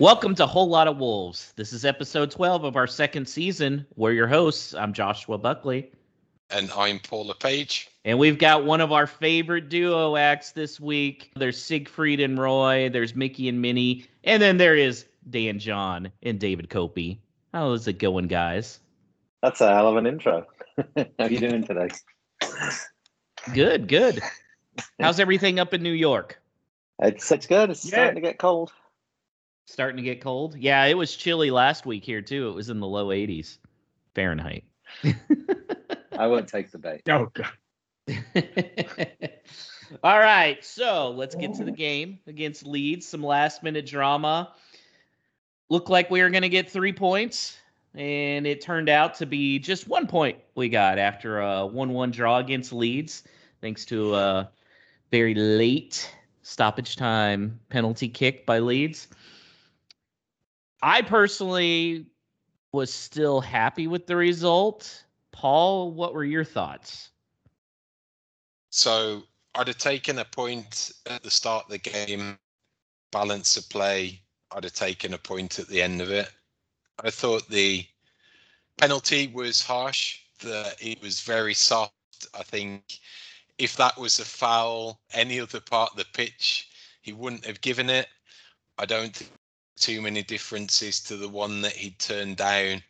[0.00, 1.52] Welcome to Whole Lot of Wolves.
[1.54, 3.86] This is episode 12 of our second season.
[3.94, 4.74] We're your hosts.
[4.74, 5.92] I'm Joshua Buckley.
[6.50, 7.88] And I'm Paula Page.
[8.04, 11.30] And we've got one of our favorite duo acts this week.
[11.36, 16.40] There's Siegfried and Roy, there's Mickey and Minnie, and then there is Dan John and
[16.40, 17.18] David Copey.
[17.52, 18.80] How is it going, guys?
[19.42, 20.44] That's a hell of an intro.
[20.96, 21.88] How are you doing today?
[23.54, 24.20] Good, good.
[24.98, 26.42] How's everything up in New York?
[27.00, 27.70] It's it's good.
[27.70, 27.90] It's yeah.
[27.90, 28.72] starting to get cold.
[29.66, 30.56] Starting to get cold.
[30.56, 32.48] Yeah, it was chilly last week here too.
[32.48, 33.58] It was in the low 80s
[34.14, 34.64] Fahrenheit.
[36.18, 37.02] I won't take the bait.
[37.08, 37.52] Oh god.
[40.02, 43.06] All right, so let's get to the game against Leeds.
[43.06, 44.52] Some last minute drama.
[45.70, 47.56] Looked like we were going to get three points,
[47.94, 52.10] and it turned out to be just one point we got after a 1 1
[52.10, 53.24] draw against Leeds,
[53.60, 54.50] thanks to a
[55.10, 59.08] very late stoppage time penalty kick by Leeds.
[60.84, 62.04] I personally
[62.72, 65.04] was still happy with the result.
[65.32, 67.08] Paul, what were your thoughts?
[68.68, 69.22] So
[69.54, 72.36] I'd have taken a point at the start of the game,
[73.12, 74.20] balance of play.
[74.54, 76.30] I'd have taken a point at the end of it.
[77.02, 77.86] I thought the
[78.76, 81.94] penalty was harsh, that it was very soft.
[82.38, 82.98] I think
[83.56, 86.68] if that was a foul, any other part of the pitch,
[87.00, 88.08] he wouldn't have given it.
[88.76, 89.30] I don't think
[89.76, 92.82] too many differences to the one that he'd turned down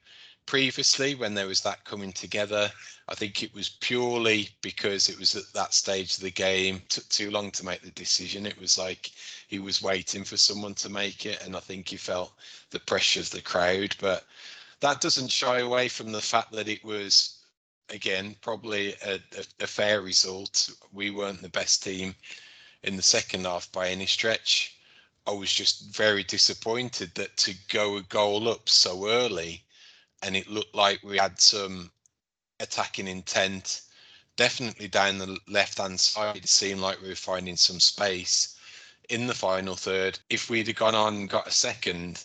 [0.46, 2.70] previously when there was that coming together.
[3.08, 6.82] I think it was purely because it was at that stage of the game.
[6.88, 8.46] Took too long to make the decision.
[8.46, 9.10] It was like
[9.48, 12.32] he was waiting for someone to make it, and I think he felt
[12.70, 13.96] the pressure of the crowd.
[14.00, 14.24] But
[14.80, 17.38] that doesn't shy away from the fact that it was,
[17.88, 20.70] again, probably a, a, a fair result.
[20.92, 22.14] We weren't the best team
[22.82, 24.73] in the second half by any stretch.
[25.26, 29.64] I was just very disappointed that to go a goal up so early
[30.22, 31.90] and it looked like we had some
[32.60, 33.82] attacking intent.
[34.36, 38.56] Definitely down the left hand side, it seemed like we were finding some space
[39.08, 40.18] in the final third.
[40.28, 42.24] If we'd have gone on and got a second,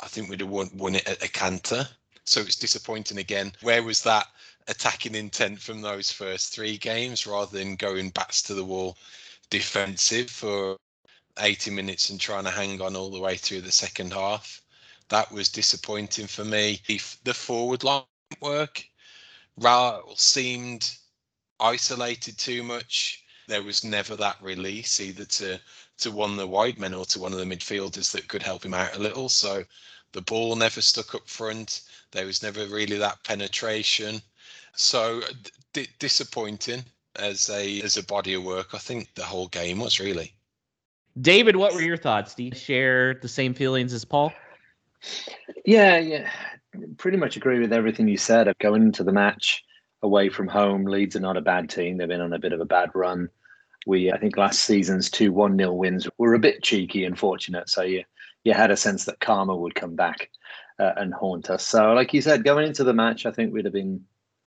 [0.00, 1.88] I think we'd have won, won it at a canter.
[2.24, 3.52] So it's disappointing again.
[3.60, 4.26] Where was that
[4.68, 8.96] attacking intent from those first three games rather than going backs to the wall
[9.50, 10.78] defensive for
[11.38, 14.62] 80 minutes and trying to hang on all the way through the second half.
[15.10, 16.80] That was disappointing for me.
[17.24, 18.04] The forward line
[18.40, 18.84] work,
[19.60, 20.90] Raul seemed
[21.60, 23.22] isolated too much.
[23.48, 25.60] There was never that release either to
[25.98, 28.64] to one of the wide men or to one of the midfielders that could help
[28.64, 29.28] him out a little.
[29.30, 29.64] So
[30.12, 31.82] the ball never stuck up front.
[32.12, 34.20] There was never really that penetration.
[34.76, 35.22] So
[35.72, 36.84] d- disappointing
[37.16, 38.74] as a as a body of work.
[38.74, 40.34] I think the whole game was really.
[41.20, 42.34] David, what were your thoughts?
[42.34, 44.32] Do you share the same feelings as Paul?
[45.64, 46.30] Yeah, yeah,
[46.96, 48.52] pretty much agree with everything you said.
[48.60, 49.62] Going into the match
[50.02, 51.96] away from home, Leeds are not a bad team.
[51.96, 53.28] They've been on a bit of a bad run.
[53.86, 57.68] We, I think, last season's two one 0 wins were a bit cheeky and fortunate.
[57.68, 58.04] So you
[58.44, 60.30] you had a sense that karma would come back
[60.78, 61.66] uh, and haunt us.
[61.66, 64.04] So, like you said, going into the match, I think we'd have been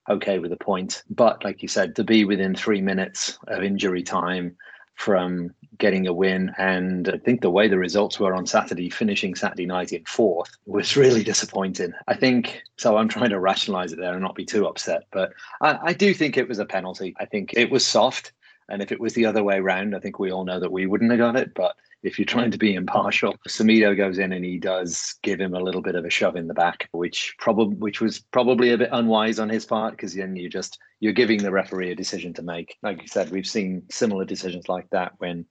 [0.09, 1.03] okay with a point.
[1.09, 4.55] But like you said, to be within three minutes of injury time
[4.95, 5.51] from
[5.83, 6.49] getting a win.
[6.57, 10.49] And I think the way the results were on Saturday, finishing Saturday night in fourth,
[10.65, 11.91] was really disappointing.
[12.07, 12.95] I think so.
[12.95, 16.13] I'm trying to rationalize it there and not be too upset, but I, I do
[16.13, 17.13] think it was a penalty.
[17.19, 18.31] I think it was soft.
[18.69, 20.85] And if it was the other way around, I think we all know that we
[20.85, 21.53] wouldn't have got it.
[21.53, 23.35] But if you're trying to be impartial.
[23.47, 26.47] Semedo goes in and he does give him a little bit of a shove in
[26.47, 30.35] the back, which probably which was probably a bit unwise on his part because then
[30.35, 32.77] you just you're giving the referee a decision to make.
[32.83, 35.45] Like you said, we've seen similar decisions like that when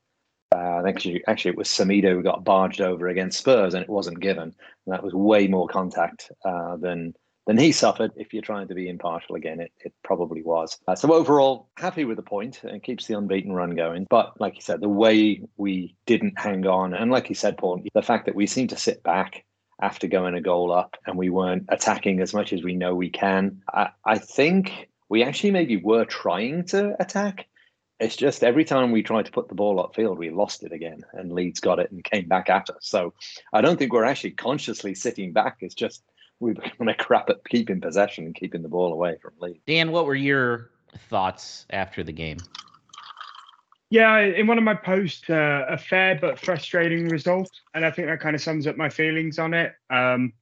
[0.56, 4.20] uh, actually actually it was Semedo who got barged over against Spurs and it wasn't
[4.20, 4.54] given.
[4.86, 7.14] And that was way more contact uh, than
[7.46, 8.12] than he suffered.
[8.16, 10.78] If you're trying to be impartial again, it, it probably was.
[10.86, 14.06] Uh, so overall, happy with the point and keeps the unbeaten run going.
[14.08, 17.82] But like you said, the way we didn't hang on, and like you said, Paul,
[17.94, 19.44] the fact that we seemed to sit back
[19.80, 23.10] after going a goal up and we weren't attacking as much as we know we
[23.10, 23.60] can.
[23.72, 27.48] I, I think we actually maybe were trying to attack.
[28.00, 31.04] It's just every time we tried to put the ball upfield, we lost it again,
[31.12, 32.78] and Leeds got it and came back at us.
[32.80, 33.14] So
[33.52, 35.58] I don't think we're actually consciously sitting back.
[35.60, 36.02] It's just
[36.40, 39.60] we were going to crap at keeping possession and keeping the ball away from Leeds.
[39.66, 40.70] Dan, what were your
[41.08, 42.38] thoughts after the game?
[43.90, 48.08] Yeah, in one of my posts, uh, a fair but frustrating result, and I think
[48.08, 49.74] that kind of sums up my feelings on it.
[49.90, 50.32] Um,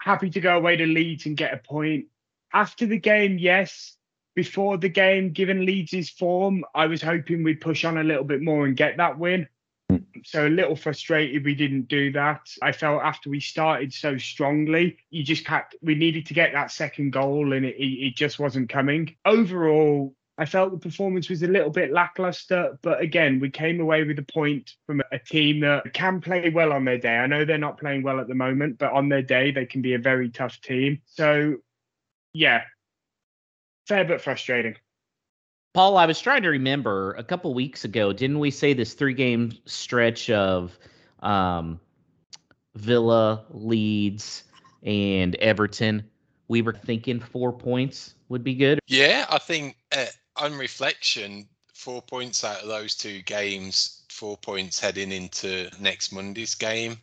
[0.00, 2.06] happy to go away to Leeds and get a point.
[2.52, 3.95] After the game, yes.
[4.36, 8.42] Before the game, given Leeds' form, I was hoping we'd push on a little bit
[8.42, 9.48] more and get that win.
[9.88, 9.96] Hmm.
[10.24, 12.42] So a little frustrated we didn't do that.
[12.60, 16.70] I felt after we started so strongly, you just had we needed to get that
[16.70, 19.16] second goal and it, it just wasn't coming.
[19.24, 24.04] Overall, I felt the performance was a little bit lackluster, but again, we came away
[24.04, 27.16] with a point from a team that can play well on their day.
[27.16, 29.80] I know they're not playing well at the moment, but on their day, they can
[29.80, 31.00] be a very tough team.
[31.06, 31.56] So,
[32.34, 32.64] yeah,
[33.86, 34.76] fair bit frustrating.
[35.74, 39.14] Paul, I was trying to remember a couple weeks ago, didn't we say this three
[39.14, 40.78] game stretch of
[41.20, 41.78] um,
[42.74, 44.44] Villa, Leeds,
[44.82, 46.02] and Everton?
[46.48, 48.78] We were thinking four points would be good.
[48.86, 50.06] Yeah, I think uh,
[50.36, 56.54] on reflection, four points out of those two games, four points heading into next Monday's
[56.54, 56.96] game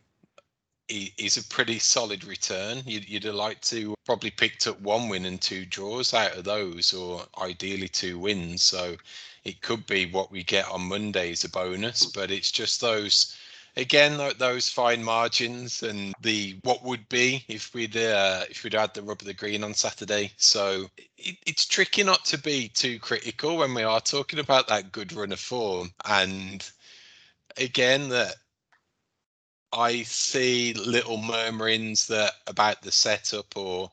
[0.88, 2.82] is a pretty solid return.
[2.84, 6.44] You'd, you'd have liked to probably picked up one win and two draws out of
[6.44, 8.62] those, or ideally two wins.
[8.62, 8.96] So
[9.44, 13.36] it could be what we get on Monday as a bonus, but it's just those
[13.76, 18.94] again those fine margins and the what would be if we'd uh, if we'd had
[18.94, 20.32] the rub of the green on Saturday.
[20.36, 20.88] So
[21.18, 25.12] it, it's tricky not to be too critical when we are talking about that good
[25.12, 25.92] run of form.
[26.04, 26.68] And
[27.56, 28.36] again, that
[29.76, 33.90] I see little murmurings that about the setup or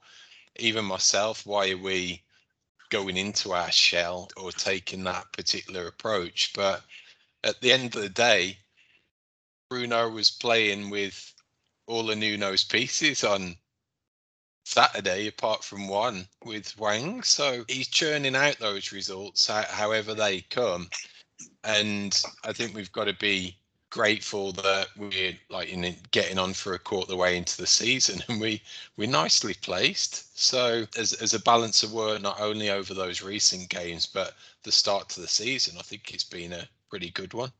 [0.57, 2.21] even myself, why are we
[2.89, 6.53] going into our shell or taking that particular approach?
[6.53, 6.83] But
[7.43, 8.59] at the end of the day,
[9.69, 11.33] Bruno was playing with
[11.87, 13.55] all of Nuno's pieces on
[14.65, 17.23] Saturday, apart from one with Hwang.
[17.23, 20.89] So he's churning out those results however they come.
[21.63, 23.57] And I think we've got to be
[23.91, 28.23] grateful that we're like in getting on for a quarter the way into the season
[28.29, 28.61] and we
[28.97, 33.69] we're nicely placed so as, as a balance of work not only over those recent
[33.69, 34.33] games but
[34.63, 37.51] the start to the season i think it's been a pretty good one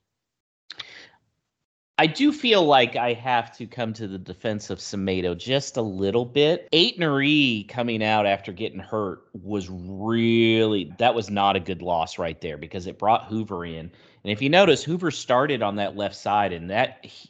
[1.97, 5.83] I do feel like I have to come to the defense of Semedo just a
[5.83, 6.67] little bit.
[6.71, 12.41] Ait-Nouri coming out after getting hurt was really that was not a good loss right
[12.41, 13.91] there because it brought Hoever in.
[14.23, 17.29] And if you notice, Hoever started on that left side, and that he,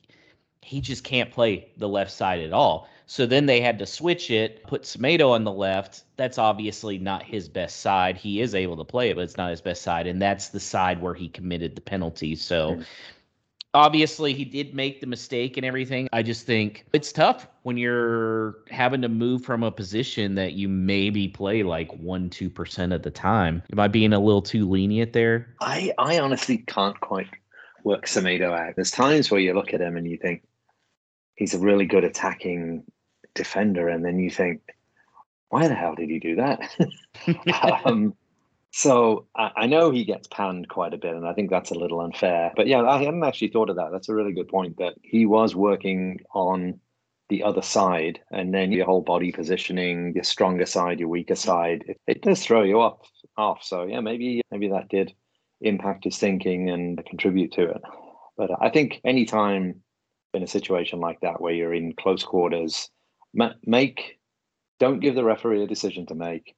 [0.61, 2.88] he just can't play the left side at all.
[3.05, 6.03] So then they had to switch it, put Semedo on the left.
[6.15, 8.15] That's obviously not his best side.
[8.15, 10.07] He is able to play it, but it's not his best side.
[10.07, 12.35] And that's the side where he committed the penalty.
[12.35, 12.81] So
[13.73, 16.09] obviously he did make the mistake and everything.
[16.12, 20.68] I just think it's tough when you're having to move from a position that you
[20.68, 23.63] maybe play like one, two percent of the time.
[23.71, 25.56] Am I being a little too lenient there?
[25.62, 27.27] I, I honestly can't quite
[27.83, 28.75] work Semedo out.
[28.75, 30.44] There's times where you look at him and you think
[31.35, 32.83] he's a really good attacking
[33.33, 34.62] defender, and then you think,
[35.50, 36.75] why the hell did he do that?
[37.85, 38.15] um,
[38.71, 41.77] so I, I, know he gets panned quite a bit, and I think that's a
[41.77, 42.53] little unfair.
[42.56, 43.89] But yeah, I hadn't actually thought of that.
[43.91, 46.79] That's a really good point that he was working on
[47.29, 51.83] the other side, and then your whole body positioning, your stronger side, your weaker side,
[51.88, 53.09] it, it does throw you off.
[53.38, 53.63] Off.
[53.63, 55.13] So yeah, maybe maybe that did
[55.62, 57.81] impact his thinking and contribute to it.
[58.38, 59.81] But I think anytime
[60.33, 62.89] in a situation like that where you're in close quarters,
[63.65, 64.19] make
[64.79, 66.56] don't give the referee a decision to make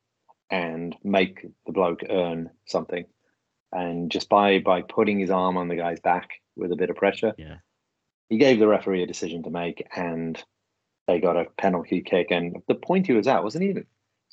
[0.50, 3.06] and make the bloke earn something.
[3.72, 6.96] And just by by putting his arm on the guy's back with a bit of
[6.96, 7.58] pressure, yeah,
[8.30, 10.42] he gave the referee a decision to make, and
[11.08, 12.28] they got a penalty kick.
[12.30, 13.86] And the point he was at wasn't even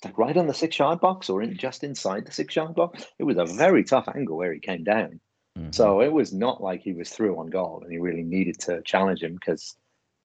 [0.05, 3.07] like right on the six yard box or in just inside the six yard box.
[3.19, 5.21] It was a very tough angle where he came down.
[5.59, 5.73] Mm-hmm.
[5.73, 8.83] So it was not like he was through on goal and he really needed to
[8.83, 9.77] challenge him because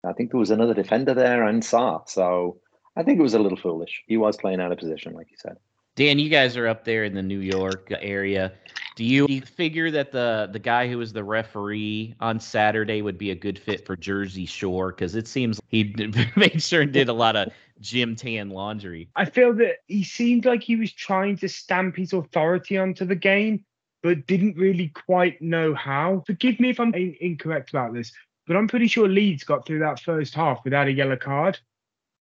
[0.06, 2.08] I think there was another defender there and Sarr.
[2.08, 2.60] So
[2.96, 4.04] I think it was a little foolish.
[4.08, 5.58] He was playing out of position, like you said.
[5.96, 8.52] Dan, you guys are up there in the New York area.
[8.98, 13.32] Do you, figure that the the guy who was the referee on Saturday would be
[13.32, 14.92] a good fit for Jersey Shore?
[14.92, 15.96] Because it seems he
[16.36, 17.50] made sure and did a lot of
[17.80, 19.10] gym tan laundry.
[19.16, 23.16] I feel that he seemed like he was trying to stamp his authority onto the
[23.16, 23.64] game,
[24.04, 26.24] but didn't really quite know how.
[26.26, 28.12] Forgive me if I'm incorrect about this,
[28.48, 31.60] but I'm pretty sure Leeds got through that first half without a yellow card.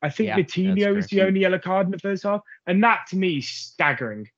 [0.07, 3.07] I think yeah, Moutinho is the only yellow card in the first half, and that
[3.09, 4.29] to me is staggering,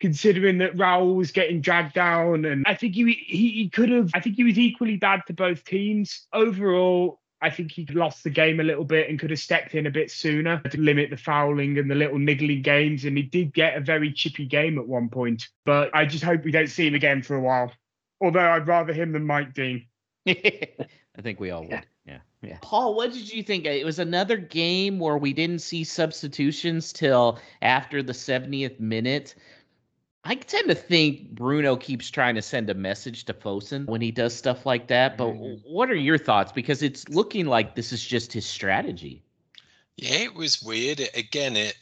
[0.00, 4.10] considering that Raul was getting dragged down, and I think he he, he could have.
[4.14, 7.20] I think he was equally bad to both teams overall.
[7.40, 9.90] I think he lost the game a little bit and could have stepped in a
[9.90, 13.04] bit sooner to limit the fouling and the little niggling games.
[13.04, 15.46] And he did get a very chippy game at one point.
[15.64, 17.72] But I just hope we don't see him again for a while.
[18.20, 19.86] Although I'd rather him than Mike Dean.
[20.28, 21.70] I think we all would.
[21.70, 21.82] Yeah.
[22.42, 22.58] Yeah.
[22.62, 23.66] Paul, what did you think?
[23.66, 29.34] It was another game where we didn't see substitutions till after the 70th minute.
[30.24, 34.10] I tend to think Bruno keeps trying to send a message to Fosun when he
[34.10, 35.16] does stuff like that.
[35.16, 35.60] But Mhm.
[35.64, 36.52] what are your thoughts?
[36.52, 39.22] Because it's looking like this is just his strategy.
[39.96, 41.00] Yeah, it was weird.
[41.14, 41.76] Again, it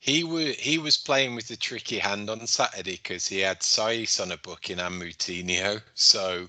[0.00, 4.20] he was he was playing with a tricky hand on Saturday because he had Saïss
[4.20, 5.82] on a booking and Moutinho.
[5.94, 6.48] So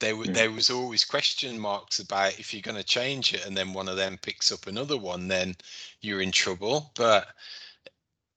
[0.00, 0.34] there were Mm.
[0.34, 3.88] there was always question marks about if you're going to change it, and then one
[3.88, 5.56] of them picks up another one, then
[6.00, 6.92] you're in trouble.
[6.94, 7.28] But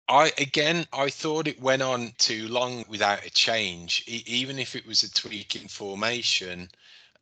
[0.10, 4.76] I again, I thought it went on too long without a change, e- even if
[4.76, 6.70] it was a tweak in formation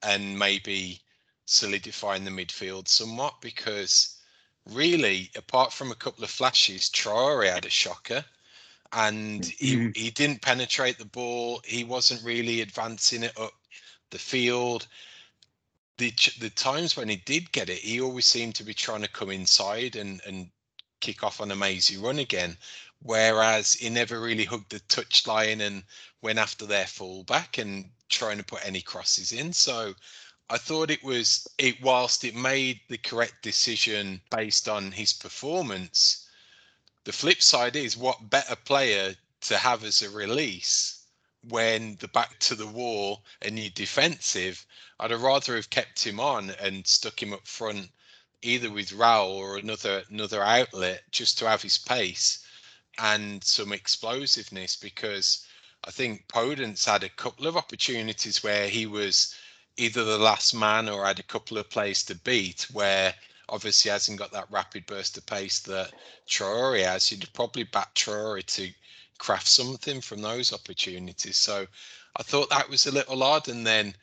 [0.01, 1.01] and maybe
[1.46, 4.18] solidifying the midfield somewhat because
[4.65, 8.25] really, apart from a couple of flashes, Traore had a shocker.
[8.92, 9.96] And he, Mhm.
[9.96, 11.62] he didn't penetrate the ball.
[11.65, 13.54] He wasn't really advancing it up
[14.12, 14.88] the field.
[15.98, 19.08] The the times when he did get it, he always seemed to be trying to
[19.08, 20.52] come inside and and
[21.00, 22.58] kick off on a mazy run again.
[23.02, 25.84] Whereas he never really hugged the touchline and
[26.22, 29.54] went after their fullback and trying to put any crosses in.
[29.54, 29.96] So
[30.50, 36.28] I thought it was it whilst it made the correct decision based on his performance,
[37.04, 40.95] the flip side is what better player to have as a release
[41.50, 44.66] when the back to the wall and you're defensive.
[45.00, 47.92] I'd have rather have kept him on and stuck him up front
[48.42, 52.40] either with Raul or another another outlet just to have his pace
[52.98, 55.46] and some explosiveness because
[55.84, 59.36] I think Podence had a couple of opportunities where he was
[59.78, 63.14] either the last man or had a couple of plays to beat where
[63.50, 65.92] obviously hasn't got that rapid burst of pace that
[66.28, 67.12] Traore has.
[67.12, 68.72] You'd probably back Traore to
[69.17, 71.38] craft something from those opportunities.
[71.38, 71.65] So
[72.15, 73.48] I thought that was a little odd.
[73.48, 73.95] And then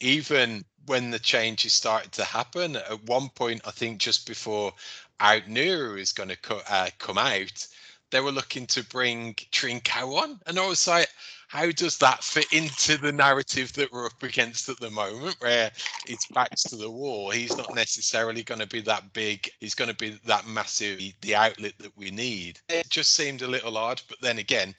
[0.00, 4.72] even when the changes started to happen, at one point, I think just before
[5.20, 7.66] Ait-Nouri is going to co- uh, come out,
[8.12, 10.38] they were looking to bring Trincao on.
[10.46, 11.08] And I was like,
[11.48, 15.70] how does that fit into the narrative that we're up against at the moment where
[16.06, 19.90] it's backs to the wall he's not necessarily going to be that big he's going
[19.90, 24.00] to be that massive the outlet that we need it just seemed a little odd
[24.08, 24.74] but then again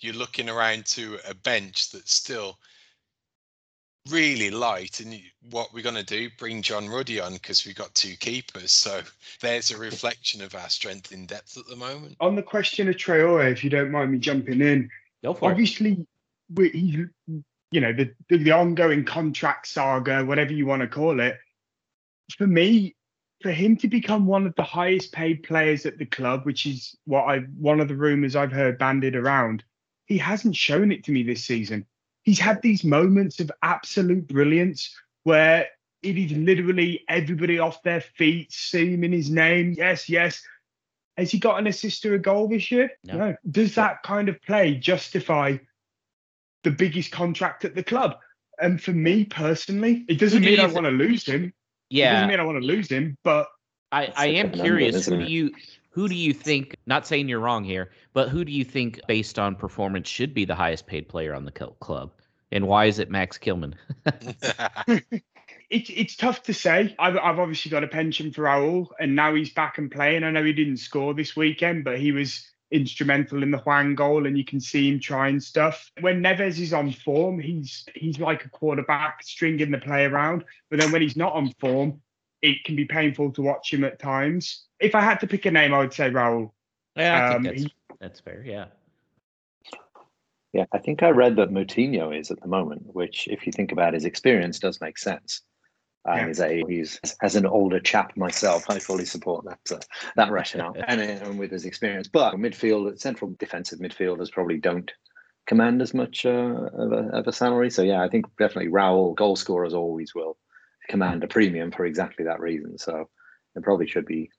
[0.00, 2.58] you're looking around to a bench that's still
[4.10, 7.94] really light and what we're going to do bring john ruddy on because we've got
[7.94, 9.00] two keepers so
[9.40, 12.16] there's a reflection of our strength in depth at the moment.
[12.20, 14.90] On the question of Traore, if you don't mind me jumping in,
[15.22, 16.06] Go for obviously
[16.54, 17.06] we, he's
[17.70, 21.36] you know the, the the ongoing contract saga whatever you want to call it
[22.36, 22.94] for me
[23.42, 26.96] for him to become one of the highest paid players at the club which is
[27.04, 29.64] what i one of the rumors i've heard banded around
[30.06, 31.84] he hasn't shown it to me this season
[32.24, 34.94] he's had these moments of absolute brilliance
[35.24, 35.66] where
[36.02, 40.42] it is literally everybody off their feet screaming his name yes yes
[41.16, 43.34] has he got an assist or a goal this year No.
[43.50, 45.56] does that kind of play justify
[46.64, 48.16] the biggest contract at the club.
[48.60, 51.52] And for me personally, it doesn't do mean I thi- want to lose him.
[51.88, 52.10] Yeah.
[52.10, 53.46] It doesn't mean I want to lose him, but
[53.92, 54.96] I, I am curious.
[54.96, 55.50] isn't Who do you
[55.98, 56.76] who do you think?
[56.86, 60.44] Not saying you're wrong here, but who do you think, based on performance, should be
[60.44, 62.12] the highest paid player on the club,
[62.52, 63.74] and why is it Max Kilman?
[65.70, 66.94] it's it's tough to say.
[67.00, 70.22] I've, I've obviously got a pension for Raul, and now he's back and playing.
[70.22, 74.24] I know he didn't score this weekend, but he was instrumental in the Hwang goal,
[74.28, 75.90] and you can see him trying stuff.
[76.00, 80.44] When Neves is on form, he's he's like a quarterback stringing the play around.
[80.70, 82.00] But then when he's not on form,
[82.42, 84.66] it can be painful to watch him at times.
[84.80, 86.50] If I had to pick a name, I would say Raul.
[86.96, 88.42] Yeah, I Um, think that's he- that's fair.
[88.44, 88.66] Yeah.
[90.52, 93.70] Yeah, I think I read that Moutinho is at the moment, which, if you think
[93.70, 95.42] about his experience, does make sense.
[96.06, 96.28] And Yeah.
[96.28, 99.80] his age, he's as an older chap myself, I fully support that uh,
[100.16, 102.08] that rationale, and, and with his experience.
[102.08, 104.90] But midfield, central defensive midfielders probably don't
[105.46, 107.70] command as much uh, of, a, of a salary.
[107.70, 110.38] So yeah, I think definitely Raul, goal scorers always will
[110.88, 112.78] command a premium for exactly that reason.
[112.78, 113.08] So
[113.54, 114.30] it probably should be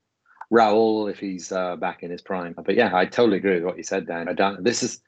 [0.51, 2.55] Raul if he's uh, back in his prime.
[2.57, 4.33] But yeah, I totally agree with what you said, Dan.
[4.35, 5.01] Don't, this is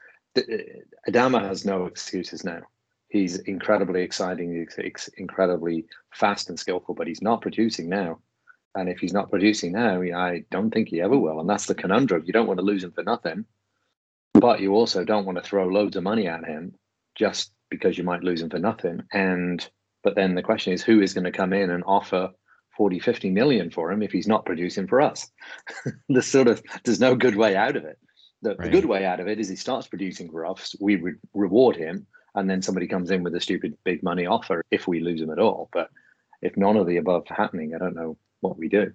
[1.07, 2.61] Adama has no excuses now.
[3.09, 8.19] He's incredibly exciting, he's incredibly fast and skillful, but he's not producing now.
[8.73, 11.41] And if he's not producing now, I don't think he ever will.
[11.41, 12.23] And that's the conundrum.
[12.25, 13.43] You don't want to lose him for nothing,
[14.33, 16.75] but you also don't want to throw loads of money at him
[17.15, 19.03] just because you might lose him for nothing.
[19.11, 19.67] And
[20.03, 22.31] but then the question is, who is going to come in and offer
[22.77, 25.29] 40, 50 million for him if he's not producing for us?
[26.09, 27.97] there's sort of there's no good way out of it.
[28.41, 30.75] The, the good way out of it is he starts producing for us.
[30.79, 34.63] We re- reward him, and then somebody comes in with a stupid big money offer
[34.71, 35.69] if we lose him at all.
[35.71, 35.91] But
[36.41, 38.93] if none of the above happening, I don't know what we do.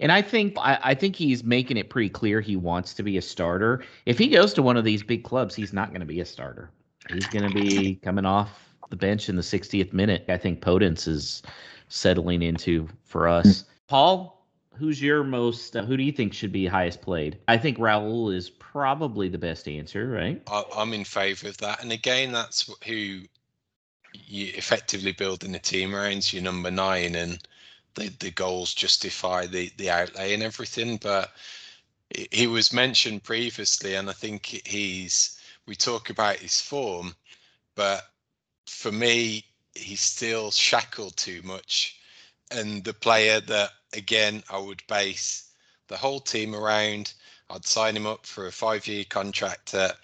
[0.00, 3.16] And I think I, I, think he's making it pretty clear he wants to be
[3.18, 3.82] a starter.
[4.06, 6.24] If he goes to one of these big clubs, he's not going to be a
[6.24, 6.70] starter.
[7.10, 10.24] He's going to be coming off the bench in the 60th minute.
[10.28, 11.42] I think Podence is
[11.88, 13.64] settling into for us.
[13.88, 15.76] Paul, who's your most?
[15.76, 17.38] Uh, who do you think should be highest played?
[17.48, 20.42] I think Raul is probably the best answer, right?
[20.74, 23.22] I'm in favour of that, and again, that's who
[24.12, 26.32] you effectively building a team around.
[26.32, 27.38] Your number nine, and
[27.94, 30.98] the the goals justify the the outlay and everything.
[30.98, 31.32] But
[32.30, 35.32] he was mentioned previously, and I think he's.
[35.66, 37.16] We talk about his form,
[37.74, 38.04] but
[38.66, 39.44] for me,
[39.74, 41.98] he's still shackled too much.
[42.50, 45.50] And the player that, again, I would base
[45.88, 47.14] the whole team around,
[47.50, 49.96] I'd sign him up for a five year contract at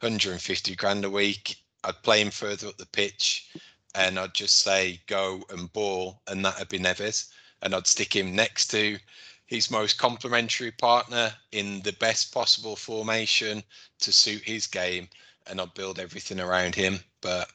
[0.00, 1.56] 150 grand a week.
[1.84, 3.50] I'd play him further up the pitch
[3.94, 7.30] and I'd just say go and ball, and that'd be Neves.
[7.62, 8.98] And I'd stick him next to
[9.46, 13.62] his most complementary partner in the best possible formation
[13.98, 15.08] to suit his game,
[15.46, 17.00] and I'd build everything around him.
[17.20, 17.50] But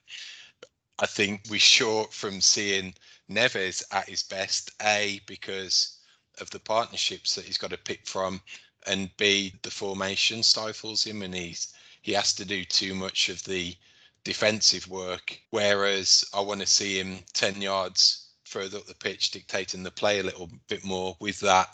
[1.00, 2.94] I think we're short from seeing
[3.30, 4.72] Neves at his best.
[4.82, 5.98] A because
[6.40, 8.42] of the partnerships that he's got to pick from,
[8.88, 13.44] and B the formation stifles him, and he's he has to do too much of
[13.44, 13.76] the
[14.24, 15.38] defensive work.
[15.50, 20.20] Whereas I want to see him ten yards further up the pitch, dictating the play
[20.20, 21.70] a little bit more with that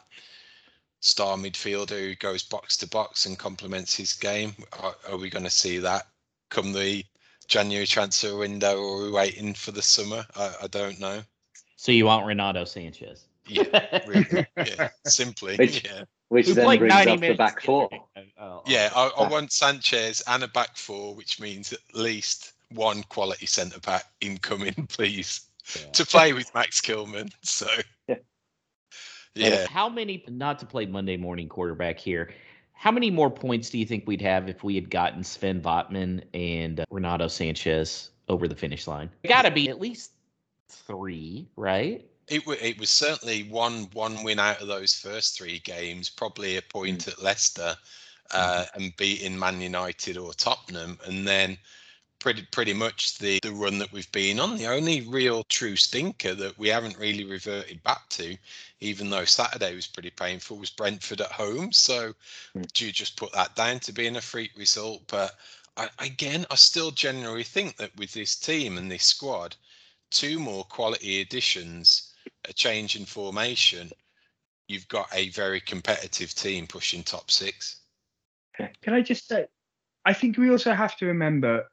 [1.01, 4.55] star midfielder who goes box to box and complements his game.
[4.79, 6.07] Are, are we going to see that
[6.49, 7.03] come the
[7.51, 10.25] January transfer window or are we waiting for the summer?
[10.37, 11.21] I, I don't know.
[11.75, 13.23] So you want Renato Sanches?
[13.45, 15.57] Yeah, really, yeah, simply.
[15.57, 16.05] Which, yeah.
[16.29, 17.89] which then brings up the back four.
[17.91, 21.79] Oh, oh, oh, yeah, I, I want Sanches and a back four, which means at
[21.93, 25.41] least one quality centre back incoming, please,
[25.75, 25.91] yeah.
[25.91, 27.33] to play with Max Kilman.
[27.41, 27.67] So,
[28.07, 28.15] yeah.
[29.35, 29.67] yeah.
[29.67, 32.33] How many, not to play Monday morning quarterback here,
[32.81, 36.23] how many more points do you think we'd have if we had gotten Sven Botman
[36.33, 39.07] and Renato Sanches over the finish line?
[39.27, 40.13] Got to be at least
[40.67, 42.03] three, right?
[42.27, 46.57] It, w- it was certainly one one win out of those first three games, probably
[46.57, 47.09] a point mm.
[47.09, 47.75] at Leicester,
[48.31, 48.75] uh, mm.
[48.75, 51.59] and beating Man United or Tottenham, and then
[52.21, 54.57] pretty pretty much the the run that we've been on.
[54.57, 58.37] The only real true stinker that we haven't really reverted back to,
[58.79, 61.73] even though Saturday was pretty painful, was Brentford at home.
[61.73, 62.13] So
[62.55, 62.71] mm.
[62.71, 65.01] do you just put that down to being a freak result?
[65.07, 65.35] But
[65.75, 69.55] I, again, I still generally think that with this team and this squad,
[70.11, 72.13] two more quality additions,
[72.47, 73.89] a change in formation,
[74.67, 77.77] you've got a very competitive team pushing top six.
[78.55, 79.47] Can I just say,
[80.05, 81.65] I think we also have to remember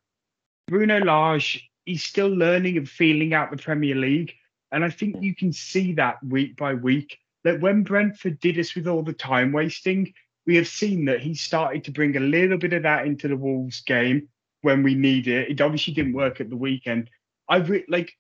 [0.69, 4.35] Bruno Lage, he's still learning and feeling out the Premier League.
[4.71, 7.19] And I think you can see that week by week.
[7.45, 10.13] That when Brentford did us with all the time wasting,
[10.47, 13.37] we have seen that he started to bring a little bit of that into the
[13.37, 14.29] Wolves game
[14.63, 15.51] when we need it.
[15.51, 17.09] It obviously didn't work at the weekend.
[17.49, 18.13] I re- like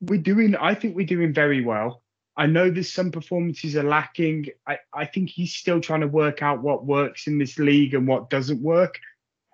[0.00, 0.54] we're doing.
[0.54, 2.02] I think we're doing very well.
[2.36, 4.46] I know there's some performances are lacking.
[4.66, 8.06] I, I think he's still trying to work out what works in this league and
[8.06, 9.00] what doesn't work.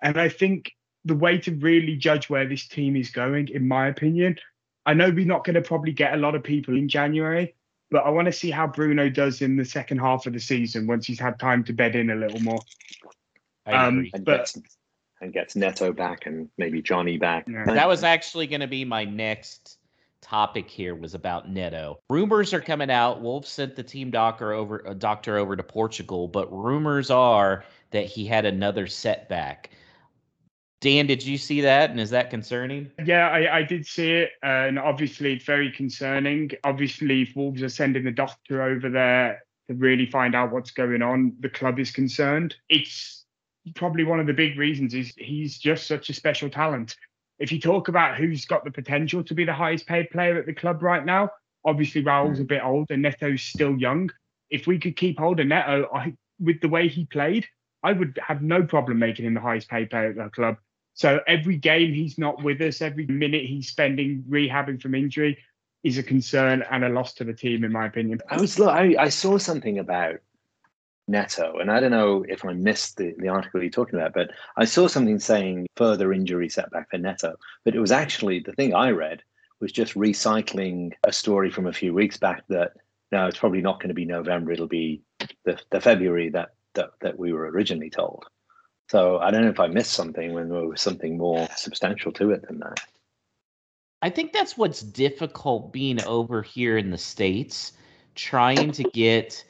[0.01, 0.73] And I think
[1.05, 4.37] the way to really judge where this team is going, in my opinion.
[4.85, 7.55] I know we're not going to probably get a lot of people in January,
[7.89, 10.87] but I want to see how Bruno does in the second half of the season
[10.87, 12.59] once he's had time to bed in a little more.
[13.65, 14.59] Um, and, but, gets,
[15.21, 17.47] and gets Neto back and maybe Johnny back.
[17.47, 17.65] Yeah.
[17.65, 19.77] That was actually going to be my next
[20.23, 21.99] topic here was about Neto.
[22.09, 23.21] Rumors are coming out.
[23.21, 28.05] Wolves sent the team doctor over a doctor over to Portugal, but rumors are that
[28.05, 29.69] he had another setback.
[30.83, 31.91] Dan, did you see that?
[31.91, 32.91] And is that concerning?
[33.05, 34.31] Yeah, I, I did see it.
[34.43, 36.51] Uh, and obviously, it's very concerning.
[36.65, 41.01] Obviously, if Wolves are sending the doctor over there to really find out what's going
[41.01, 42.55] on, the club is concerned.
[42.67, 43.23] It's
[43.75, 46.97] probably one of the big reasons is he's just such a special talent.
[47.39, 50.45] If you talk about who's got the potential to be the highest paid player at
[50.45, 51.29] the club right now,
[51.63, 54.09] obviously Raul's a bit old and Neto's still young.
[54.49, 57.47] If we could keep hold of Neto, I, with the way he played,
[57.83, 60.57] I would have no problem making him the highest paid player at the club.
[60.93, 65.39] So every game he's not with us, every minute he's spending rehabbing from injury
[65.83, 68.19] is a concern and a loss to the team, in my opinion.
[68.29, 70.19] I was I, I saw something about
[71.07, 74.31] Neto, and I don't know if I missed the, the article you're talking about, but
[74.55, 77.35] I saw something saying further injury setback for Neto.
[77.65, 79.21] But it was actually the thing I read
[79.59, 82.73] was just recycling a story from a few weeks back that
[83.11, 84.51] no, it's probably not going to be November.
[84.51, 85.01] It'll be
[85.45, 88.25] the, the February that, that that we were originally told.
[88.93, 92.29] So I don't know if I missed something when there was something more substantial to
[92.29, 92.79] it than that.
[94.03, 97.71] I think that's what's difficult being over here in the States,
[98.13, 99.43] trying to get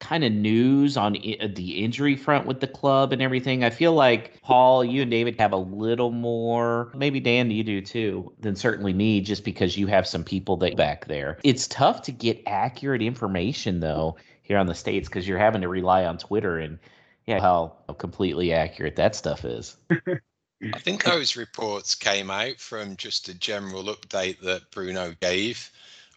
[0.00, 3.62] kind of news on I- uh, the injury front with the club and everything.
[3.62, 7.80] I feel like Paul, you and David have a little more, maybe Dan, you do
[7.80, 11.38] too, than certainly me, just because you have some people that back there.
[11.44, 15.68] It's tough to get accurate information though here on the states because you're having to
[15.68, 16.80] rely on Twitter and
[17.28, 19.76] yeah, how completely accurate that stuff is.
[19.90, 25.70] I think those reports came out from just a general update that Bruno gave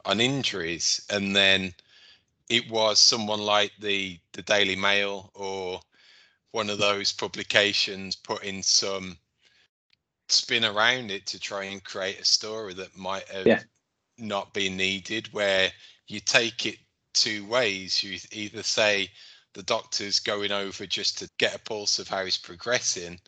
[0.06, 1.74] on injuries, and then
[2.48, 5.82] it was someone like the the Daily Mail or
[6.52, 9.18] one of those publications putting some
[10.30, 13.60] spin around it to try and create a story that might have Yeah.
[14.18, 15.70] not been needed where
[16.08, 16.78] you take it
[17.14, 19.10] two ways you either say
[19.54, 23.20] the doctor's going over just to get a pulse of how he's progressing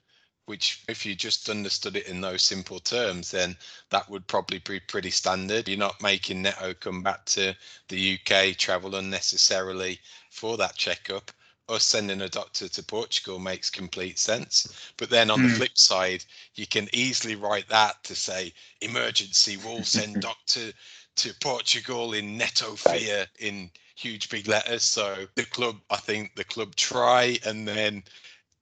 [0.46, 3.56] which if you just understood it in those simple terms then
[3.90, 5.68] that would probably be pretty standard.
[5.68, 7.56] You're not making Neto come back to
[7.88, 11.32] the UK, travel unnecessarily for that checkup.
[11.70, 14.68] Us sending a doctor to Portugal makes complete sense.
[14.98, 15.58] But then on the Hmm.
[15.58, 20.74] flip side, you can easily write that to say emergency, we'll send doctor
[21.16, 24.84] to Portugal in Neto fear in huge big letters.
[24.84, 28.04] So the club, I think the club try and then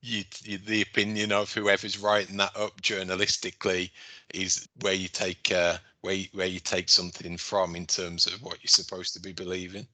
[0.01, 3.91] you, you, the opinion of whoever's writing that up journalistically
[4.33, 8.41] is where you take uh, where you, where you take something from in terms of
[8.41, 9.87] what you're supposed to be believing.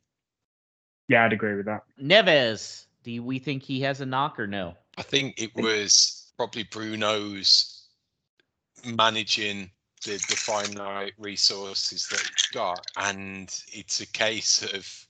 [1.10, 1.84] Yeah, I'd agree with that.
[2.02, 4.76] Neves, do we think he has a knock or no?
[4.98, 7.88] I think it was probably Bruno's
[8.86, 9.70] managing
[10.04, 15.07] the, the finite resources that he's got, and it's a case of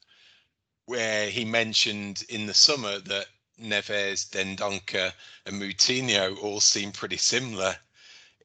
[0.87, 3.27] where he mentioned in the summer that
[3.61, 5.11] Neves, Dendoncker,
[5.45, 7.75] and Moutinho all seem pretty similar.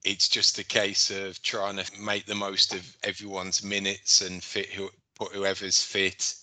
[0.05, 4.68] It's just a case of trying to make the most of everyone's minutes and fit
[4.70, 6.35] who put whoever's fit,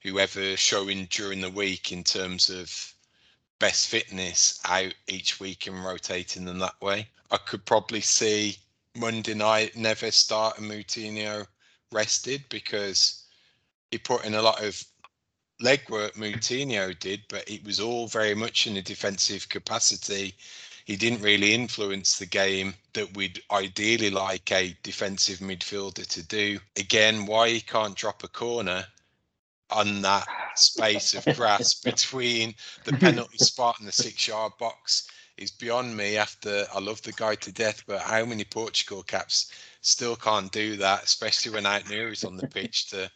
[0.00, 2.94] whoever showing during the week in terms of
[3.58, 7.06] best fitness out each week and rotating them that way.
[7.30, 8.56] I could probably see
[8.96, 11.46] Monday night Neves start and Moutinho
[11.92, 13.24] rested because
[13.90, 14.82] he put in a lot of
[15.62, 20.34] legwork Moutinho did, but it was all very much in a defensive capacity.
[20.84, 26.58] He didn't really influence the game that we'd ideally like a defensive midfielder to do.
[26.76, 28.84] Again, why he can't drop a corner
[29.70, 35.50] on that space of grass between the penalty spot and the six yard box is
[35.50, 40.16] beyond me after I love the guy to death, but how many Portugal caps still
[40.16, 43.10] can't do that, especially when Ait-Nouri is on the pitch to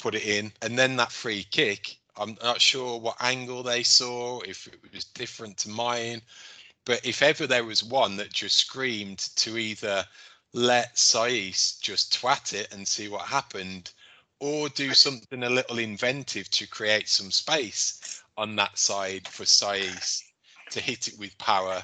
[0.00, 0.52] put it in.
[0.62, 5.04] And then that free kick, I'm not sure what angle they saw, if it was
[5.04, 6.22] different to mine.
[6.84, 10.04] But if ever there was one that just screamed to either
[10.52, 13.92] let Saïss just twat it and see what happened,
[14.40, 20.22] or do something a little inventive to create some space on that side for Saïss
[20.70, 21.82] to hit it with power.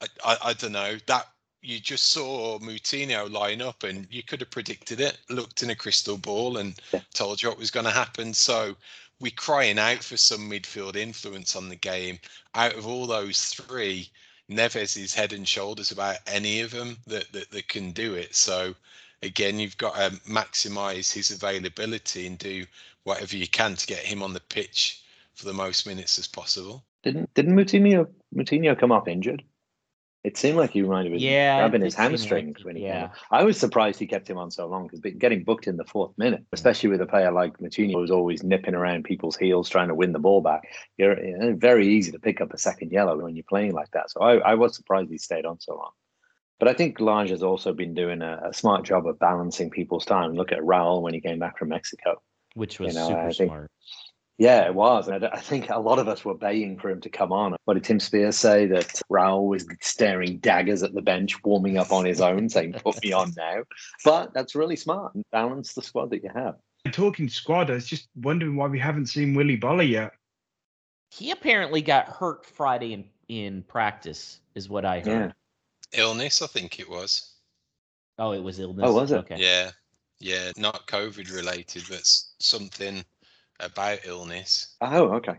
[0.00, 1.26] I, I, I don't know that
[1.68, 5.76] you just saw Moutinho line up and you could have predicted it, looked in a
[5.76, 7.00] crystal ball and Yeah.
[7.12, 8.32] told you what was going to happen.
[8.32, 8.74] So
[9.20, 12.20] we're crying out for some midfield influence on the game.
[12.54, 14.08] Out of all those three,
[14.50, 18.34] Neves is head and shoulders about any of them that, that, that can do it.
[18.34, 18.74] So
[19.22, 22.64] again, you've got to maximise his availability and do
[23.02, 25.02] whatever you can to get him on the pitch
[25.34, 26.82] for the most minutes as possible.
[27.02, 29.44] Didn't didn't Moutinho Moutinho come off injured?
[30.28, 32.82] It seemed like he might have been Yeah, grabbing his seem like- hamstrings when he
[32.82, 33.08] came yeah.
[33.30, 36.12] I was surprised he kept him on so long because getting booked in the fourth
[36.18, 39.94] minute, especially with a player like Moutinho who's always nipping around people's heels trying to
[39.94, 43.16] win the ball back, you're you know, very easy to pick up a second yellow
[43.18, 44.10] when you're playing like that.
[44.10, 45.92] So I, I was surprised he stayed on so long.
[46.58, 50.04] But I think Lage has also been doing a, a smart job of balancing people's
[50.04, 50.34] time.
[50.34, 52.20] Look at Raul when he came back from Mexico.
[52.54, 53.70] Which was know, super smart.
[54.38, 55.08] Yeah, it was.
[55.08, 57.56] And I, I think a lot of us were baying for him to come on.
[57.64, 58.66] What did Tim Spiers say?
[58.66, 63.02] That Raul was staring daggers at the bench, warming up on his own, saying, put
[63.02, 63.64] me on now.
[64.04, 65.14] But that's really smart.
[65.14, 66.54] And balance the squad that you have.
[66.92, 70.12] Talking squad, I was just wondering why we haven't seen Willy Boly yet.
[71.10, 75.34] He apparently got hurt Friday in, in practice, is what I heard.
[75.92, 77.34] Illness, I think it was.
[78.18, 78.84] Oh, it was illness.
[78.86, 79.16] Oh, was it?
[79.16, 79.36] Okay.
[79.38, 79.70] Yeah,
[80.20, 83.04] yeah, not COVID related, but something
[83.60, 84.74] about illness.
[84.80, 85.36] Oh, okay.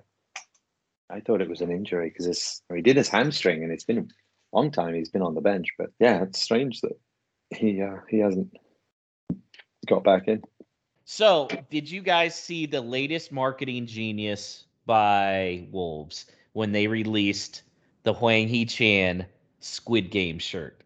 [1.10, 4.56] I thought it was an injury because he did his hamstring and it's been a
[4.56, 5.68] long time he's been on the bench.
[5.78, 7.00] But yeah, it's strange that
[7.56, 8.56] he uh, he hasn't
[9.88, 10.42] got back in.
[11.06, 17.64] So, did you guys see the latest marketing genius by Wolves when they released
[18.04, 19.26] the Hwang Hee-chan
[19.60, 20.80] Squid Game shirt?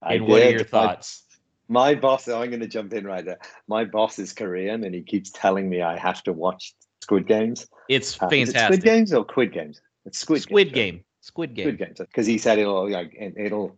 [0.00, 1.24] I And what are your My- thoughts?
[1.68, 3.38] My boss, I'm going to jump in right there.
[3.66, 7.66] My boss is Korean and he keeps telling me I have to watch Squid Games.
[7.88, 8.80] It's Uh, is it fantastic.
[8.80, 9.80] Squid Games or Quid Games?
[10.04, 10.42] It's Squid.
[10.42, 11.04] Squid game.
[11.20, 11.64] Squid game.
[11.64, 11.98] Squid Games.
[11.98, 13.76] Because he said it'll like it- it'll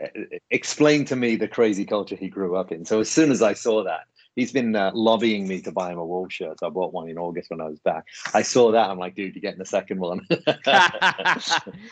[0.50, 2.84] explain to me the crazy culture he grew up in.
[2.84, 4.04] So as soon as I saw that,
[4.36, 6.60] he's been uh, lobbying me to buy him a Wolf shirt.
[6.60, 8.04] So I bought one in August when I was back.
[8.32, 8.88] I saw that.
[8.88, 10.20] I'm like, dude, you're getting the second one.
[10.66, 11.40] I,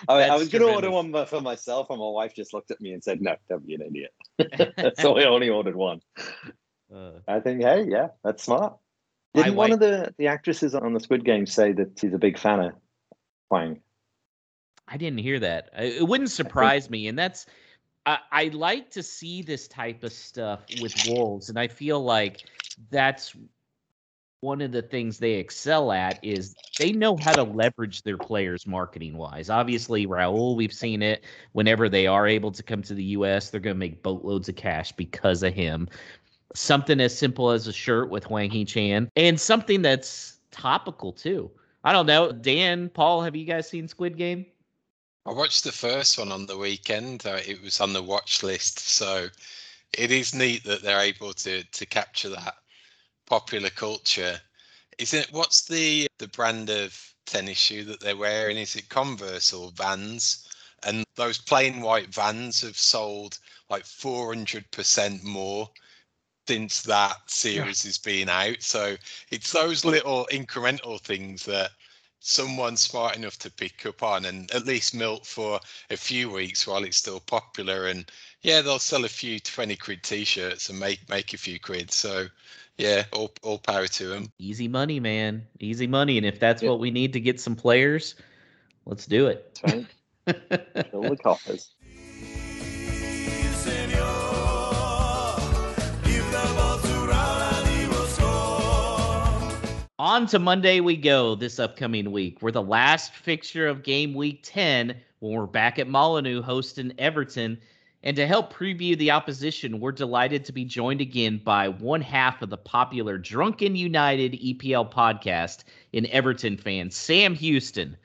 [0.08, 2.92] I was going to order one for myself, and my wife just looked at me
[2.92, 6.00] and said, "No, don't be an idiot." so I only ordered one.
[6.94, 8.76] Uh, I think, hey, yeah, that's smart.
[9.32, 12.38] Didn't one of the, the actresses on the Squid Game say that she's a big
[12.38, 12.72] fan of
[13.48, 13.80] Hwang?
[14.86, 15.70] I didn't hear that.
[15.76, 17.46] It wouldn't surprise me, and that's
[18.06, 22.44] I, I like to see this type of stuff with wolves, and I feel like
[22.90, 23.34] that's
[24.40, 28.66] one of the things they excel at is they know how to leverage their players
[28.66, 29.48] marketing wise.
[29.48, 31.24] Obviously, Raul, we've seen it.
[31.52, 34.56] Whenever they are able to come to the U.S., they're going to make boatloads of
[34.56, 35.88] cash because of him.
[36.54, 41.50] Something as simple as a shirt with Hwang Hee-chan, and something that's topical too.
[41.84, 44.46] I don't know, Dan, Paul, have you guys seen Squid Game?
[45.26, 47.24] I watched the first one on the weekend.
[47.24, 49.28] Uh, it was on the watch list, so
[49.96, 52.56] it is neat that they're able to to capture that
[53.26, 54.38] popular culture.
[54.98, 58.58] Is it what's the the brand of tennis shoe that they're wearing?
[58.58, 60.46] Is it Converse or Vans?
[60.82, 63.38] And those plain white Vans have sold
[63.70, 65.70] like four hundred percent more
[66.46, 68.60] since that series has been out.
[68.60, 68.96] So
[69.30, 71.70] it's those little incremental things that
[72.26, 75.60] someone smart enough to pick up on and at least milk for
[75.90, 78.10] a few weeks while it's still popular and
[78.42, 82.26] yeah they'll sell a few 20 quid t-shirts and make make a few quid so
[82.78, 85.46] yeah all, all power to them Easy money, man.
[85.60, 86.16] Easy money.
[86.16, 86.70] And if that's Yeah.
[86.70, 88.14] what we need to get some players,
[88.86, 89.54] let's do it.
[89.54, 89.86] That's right.
[90.90, 91.74] Fill the coffers.
[100.04, 102.42] On to Monday we go this upcoming week.
[102.42, 107.58] We're the last fixture of game week 10 when we're back at Molineux hosting Everton.
[108.02, 112.42] And to help preview the opposition, we're delighted to be joined again by one half
[112.42, 115.64] of the popular Drunken United EPL podcast
[115.94, 117.96] in Everton fans, Sam Houston.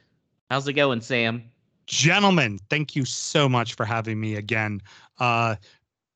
[0.50, 1.44] How's it going, Sam?
[1.86, 4.82] Gentlemen, thank you so much for having me again.
[5.18, 5.58] Uh,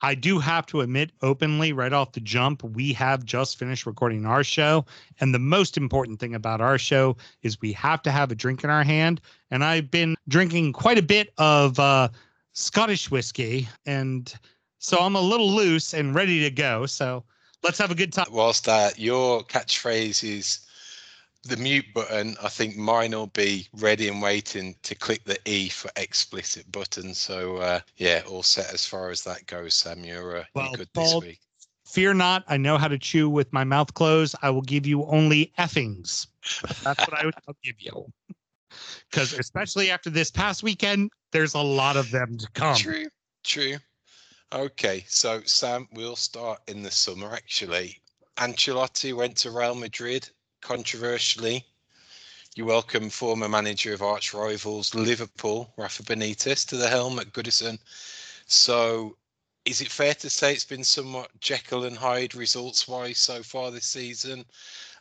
[0.04, 4.26] I do have to admit openly right off the jump, we have just finished recording
[4.26, 4.86] our show.
[5.22, 8.66] And the most important thing about our show is we have to have a drink
[8.66, 9.22] in our hand.
[9.50, 12.10] And I've been drinking quite a bit of uh,
[12.52, 13.70] Scottish whiskey.
[13.86, 14.32] And
[14.78, 16.86] so I'm a little loose and ready to go.
[16.86, 17.24] So
[17.64, 18.28] let's have a good time.
[18.30, 20.68] whilst that your catchphrase is
[21.46, 25.70] the mute button i think mine will be ready and waiting to click the e
[25.70, 30.38] for explicit button so uh, yeah all set as far as that goes sam you're,
[30.38, 31.40] uh, Well, you're good this Paul, week
[31.86, 34.36] Fear not, I know how to chew with my mouth closed.
[34.42, 36.26] I will give you only effings.
[36.84, 38.06] That's what I would I'll give you.
[39.12, 42.76] Because especially after this past weekend, there's a lot of them to come.
[42.76, 43.08] True,
[43.44, 43.76] true.
[44.52, 48.02] Okay, so Sam, we'll start in the summer actually.
[48.38, 50.30] Ancelotti went to Real Madrid
[50.64, 51.66] controversially.
[52.56, 57.78] You welcome former manager of arch rivals Liverpool, Rafa Benitez, to the helm at Goodison.
[58.48, 59.18] So,
[59.66, 63.72] is it fair to say it's been somewhat Jekyll and Hyde results wise so far
[63.72, 64.46] this season?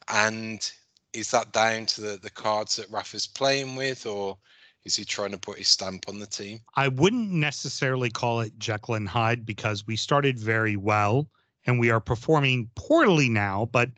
[0.08, 0.70] And
[1.12, 4.38] is that down to the, the cards that Rafa's playing with, or
[4.84, 6.60] is he trying to put his stamp on the team?
[6.74, 11.28] I wouldn't necessarily call it Jekyll and Hyde because we started very well
[11.66, 13.68] and we are performing poorly now.
[13.70, 13.90] But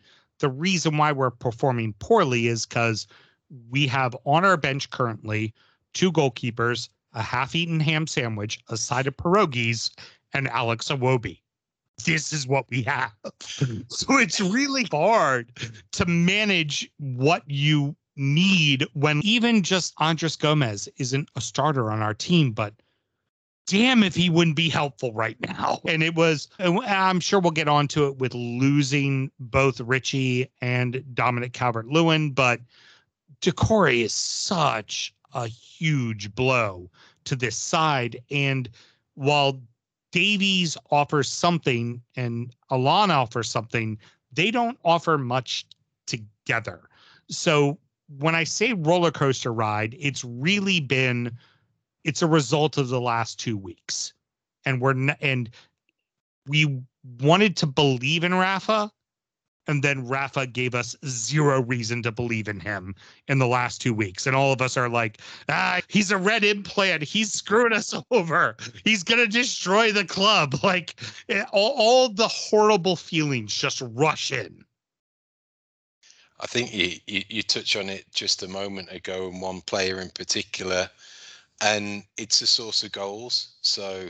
[0.45, 3.07] the reason why we're performing poorly is because
[3.71, 5.55] we have on our bench currently
[5.95, 9.91] two goalkeepers, a half eaten ham sandwich, a side of pierogies,
[10.35, 11.41] and Alex Iwobi.
[12.05, 13.15] This is what we have.
[13.89, 15.51] so it's really hard
[15.93, 22.13] to manage what you need when even just Andres Gomes isn't a starter on our
[22.13, 22.75] team, but
[23.67, 25.81] damn if he wouldn't be helpful right now.
[25.89, 31.05] And it was, and I'm sure we'll get onto it with losing both Richie and
[31.15, 32.61] Dominic Calvert Lewin, but
[33.41, 36.91] Doucouré is such a huge blow
[37.25, 38.21] to this side.
[38.31, 38.69] And
[39.15, 39.61] while
[40.11, 43.99] Davies offers something and Allan offers something,
[44.33, 45.67] they don't offer much
[46.07, 46.89] together.
[47.29, 47.79] So
[48.19, 51.37] when I say roller coaster ride, it's really been
[52.05, 54.13] it's a result of the last two weeks,
[54.65, 55.51] and we're n- and
[56.47, 56.81] we
[57.21, 58.91] wanted to believe in Rafa,
[59.67, 62.95] and then Rafa gave us zero reason to believe in him
[63.29, 66.45] in the last two weeks, and all of us are like, ah, he's a red
[66.45, 72.29] implant, he's screwing us over, he's gonna destroy the club, like eh, all, all the
[72.29, 74.65] horrible feelings just rush in.
[76.41, 80.01] I think you, you you touch on it just a moment ago, and one player
[80.01, 80.91] in particular,
[81.61, 83.57] and it's a source of goals.
[83.63, 84.09] So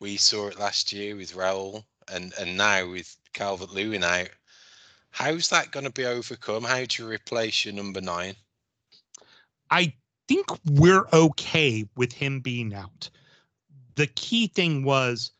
[0.00, 4.30] we saw it last year with Raul, and and now with Calvert Lewin out.
[5.10, 6.64] How's that going to be overcome?
[6.64, 8.34] How do you replace your number nine?
[9.70, 9.92] I
[10.28, 13.10] think we're okay with him being out.
[13.96, 15.32] The key thing was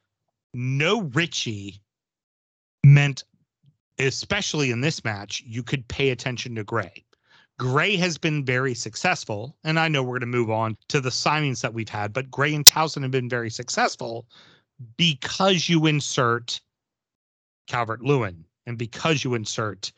[0.52, 1.80] no Richie
[2.84, 3.24] meant,
[3.98, 7.04] especially in this match, you could pay attention to Gray.
[7.60, 11.10] Gray has been very successful, and I know we're going to move on to the
[11.10, 14.26] signings that we've had, but Gray and Townsend have been very successful
[14.96, 16.58] because you insert
[17.66, 19.92] Calvert Lewin and because you insert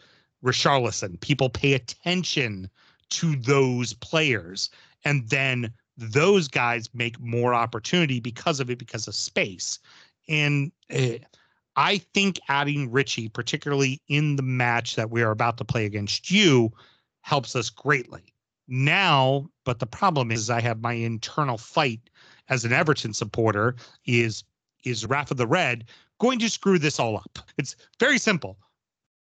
[0.45, 1.21] Richarlison.
[1.21, 2.69] People pay attention
[3.11, 4.69] to those players,
[5.05, 9.79] and then those guys make more opportunity because of it, because of space.
[10.29, 11.19] And uh,
[11.77, 16.29] I think adding Richie, particularly in the match that we are about to play against
[16.29, 16.73] you,
[17.23, 18.33] helps us greatly.
[18.69, 22.01] Now, but the problem is I have my internal fight
[22.49, 24.45] as an Everton supporter is
[24.85, 25.85] is Rafa the Red
[26.21, 27.39] going to screw this all up?
[27.59, 28.59] It's very simple.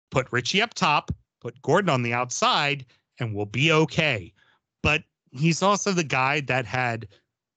[0.10, 2.86] Put Richie up top, put Gordon on the outside,
[3.20, 4.34] and we'll be okay.
[4.84, 7.08] But he's also the guy that had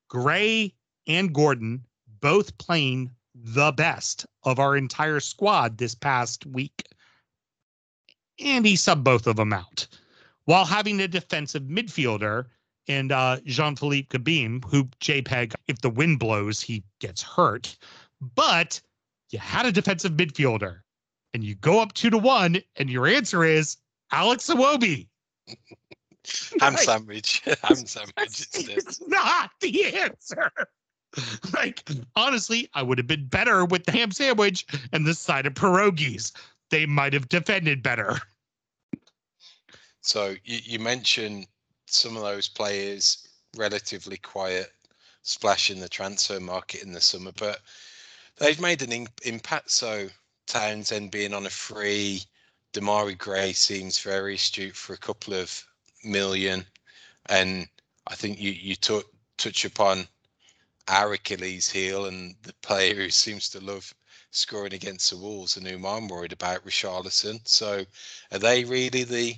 [0.09, 0.75] Gray
[1.07, 1.85] and Gordon
[2.21, 6.87] both playing the best of our entire squad this past week.
[8.39, 9.87] And he subbed both of them out
[10.45, 12.47] while having a defensive midfielder
[12.89, 17.77] and uh, Jean Philippe Gbamin, who JPEG, if the wind blows, he gets hurt.
[18.35, 18.81] But
[19.31, 20.81] you had a defensive midfielder
[21.35, 23.77] and you go up two to one, and your answer is
[24.13, 25.09] Alex Iwobi.
[26.61, 27.43] Ham sandwich.
[27.63, 28.47] Ham sandwich.
[28.55, 30.51] It's not the answer.
[31.53, 35.55] Like, honestly, I would have been better with the ham sandwich and the side of
[35.55, 36.33] pierogies.
[36.71, 38.19] They might have defended better.
[40.07, 41.47] So you, you mentioned
[41.87, 44.71] some of those players relatively quiet,
[45.23, 47.63] splashing the transfer market in the summer, but
[48.37, 49.71] they've made an in- impact.
[49.71, 50.11] So
[50.47, 52.23] Townsend being on a free,
[52.75, 55.65] Demarai Gray seems very astute for a couple of
[56.05, 56.67] million,
[57.27, 57.67] and
[58.07, 59.01] I think you you t-
[59.39, 60.07] touch upon
[60.87, 63.95] our Achilles heel and the player who seems to love
[64.33, 67.41] scoring against the Wolves and whom I'm worried about, Richarlison.
[67.49, 67.87] So,
[68.33, 69.37] are they really the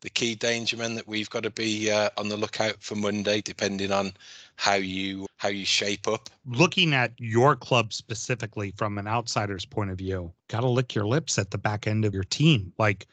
[0.00, 3.40] the key danger men that we've got to be uh, on the lookout for Monday,
[3.40, 4.12] depending on
[4.56, 6.28] how you how you shape up.
[6.46, 11.06] Looking at your club specifically from an outsider's point of view, got to lick your
[11.06, 12.72] lips at the back end of your team.
[12.78, 13.06] Like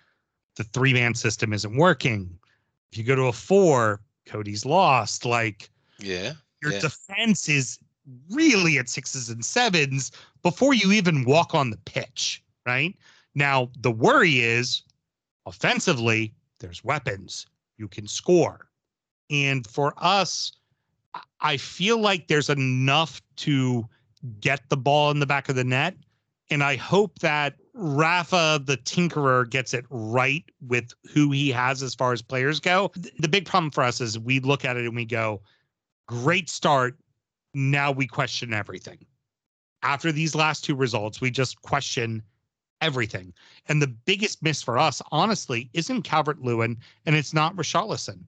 [0.55, 2.37] the three man system isn't working.
[2.91, 5.25] If you go to a four, Coady's lost.
[5.25, 5.69] Like
[5.99, 6.79] yeah, your yeah.
[6.79, 7.79] defense is
[8.29, 10.11] really at sixes and sevens
[10.43, 12.95] before you even walk on the pitch, right?
[13.35, 14.81] Now, the worry is
[15.45, 17.47] offensively, there's weapons.
[17.77, 18.69] You can score.
[19.29, 20.51] And for us,
[21.41, 23.87] I feel like there's enough to
[24.39, 25.95] get the ball in the back of the net.
[26.49, 31.93] And I hope that Rafa, the tinkerer, gets it right with who he has as
[31.93, 32.91] far as players go.
[33.19, 35.41] The big problem for us is we look at it and we go,
[36.07, 36.97] great start.
[37.53, 38.99] Now we question everything.
[39.83, 42.23] After these last two results, we just question
[42.81, 43.33] everything.
[43.67, 48.19] And the biggest miss for us, honestly, isn't Calvert Lewin and it's not Richarlison.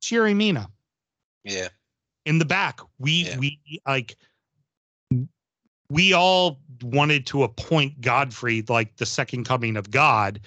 [0.00, 0.70] It's Mina.
[1.44, 1.68] Yeah.
[2.24, 3.38] In the back, we Yeah.
[3.38, 4.16] we like
[5.90, 10.40] we all wanted to appoint Godfrey like the second coming of God.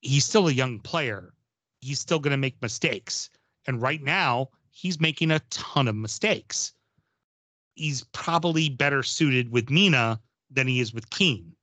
[0.00, 1.34] He's still a young player.
[1.82, 3.28] He's still going to make mistakes.
[3.66, 6.72] And right now, he's making a ton of mistakes.
[7.74, 11.54] He's probably better suited with Mina than he is with Keane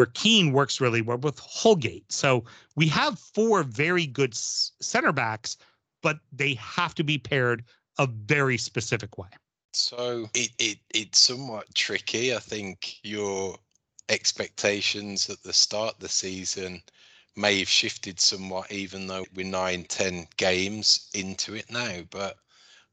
[0.00, 2.10] where Keane works really well with Holgate.
[2.10, 2.42] So
[2.74, 5.58] we have four very good center backs,
[6.02, 7.64] but they have to be paired
[7.98, 9.28] a very specific way.
[9.74, 12.34] So it, it it's somewhat tricky.
[12.34, 13.58] I think your
[14.08, 16.82] expectations at the start of the season
[17.36, 22.00] may have shifted somewhat, even though we're nine, ten games into it now.
[22.10, 22.38] But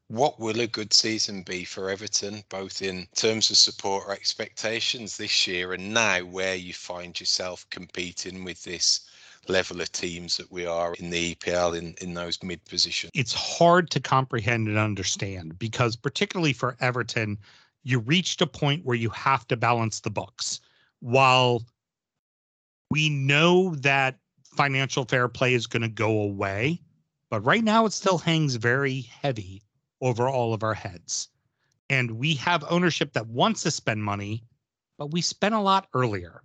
[0.08, 5.16] what will a good season be for Everton, both in terms of support or expectations
[5.16, 9.06] this year and now where you find yourself competing with this
[9.48, 13.12] level of teams that we are in the EPL in, in those mid positions?
[13.14, 17.36] It's hard to comprehend and understand because, particularly for Everton,
[17.84, 20.60] you reached a point where you have to balance the books.
[21.00, 21.64] While
[22.90, 26.80] we know that financial fair play is going to go away,
[27.30, 29.62] but right now it still hangs very heavy
[30.00, 31.28] over all of our heads.
[31.90, 34.44] And we have ownership that wants to spend money,
[34.98, 36.42] but we spent a lot earlier.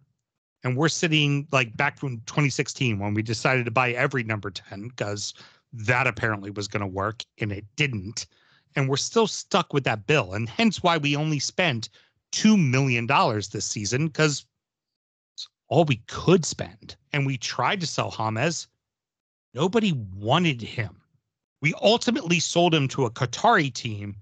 [0.63, 4.87] And we're sitting like back from 2016 when we decided to buy every number 10
[4.87, 5.33] because
[5.73, 8.27] that apparently was going to work and it didn't.
[8.75, 10.33] And we're still stuck with that bill.
[10.33, 11.89] And hence why we only spent
[12.31, 14.45] $2 million this season because
[15.67, 16.95] all we could spend.
[17.11, 18.67] And we tried to sell Hames.
[19.53, 21.02] Nobody wanted him.
[21.63, 24.17] We ultimately sold him to a Qatari team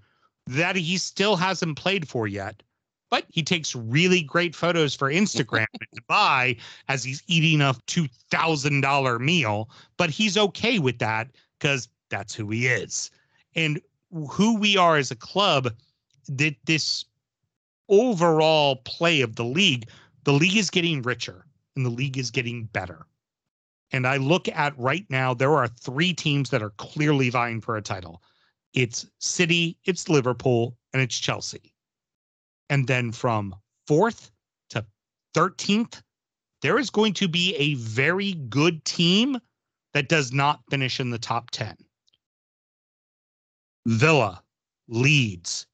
[0.46, 2.62] that he still hasn't played for yet.
[3.10, 9.20] But he takes really great photos for Instagram in Dubai as he's eating a $2,000
[9.20, 9.68] meal.
[9.96, 13.10] But he's okay with that because that's who he is.
[13.56, 13.80] And
[14.30, 15.74] who we are as a club,
[16.28, 17.04] that this
[17.88, 19.88] overall play of the league,
[20.22, 23.04] the league is getting richer and the league is getting better.
[23.92, 27.76] And I look at right now, there are three teams that are clearly vying for
[27.76, 28.22] a title
[28.74, 31.74] it's City, it's Liverpool, and it's Chelsea.
[32.70, 33.54] And then from
[33.86, 34.30] fourth
[34.70, 34.86] to
[35.36, 36.00] 13th,
[36.62, 39.38] there is going to be a very good team
[39.92, 41.76] that does not finish in the top 10.
[43.86, 44.42] Villa,
[44.88, 45.66] Leeds,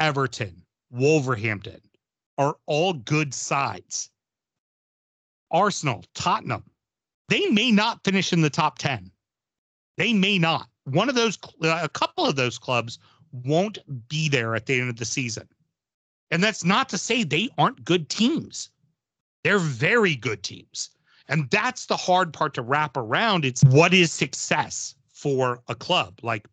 [0.00, 1.80] Everton, Wolverhampton
[2.38, 4.10] are all good sides.
[5.52, 6.64] Arsenal, Tottenham,
[7.32, 9.10] they may not finish in the top 10.
[9.96, 10.68] They may not.
[10.84, 12.98] One of those, uh, a couple of those clubs
[13.32, 13.78] won't
[14.08, 15.48] be there at the end of the season.
[16.30, 18.68] And that's not to say they aren't good teams.
[19.44, 20.90] They're very good teams.
[21.28, 23.46] And that's the hard part to wrap around.
[23.46, 26.18] It's what is success for a club?
[26.22, 26.46] Like,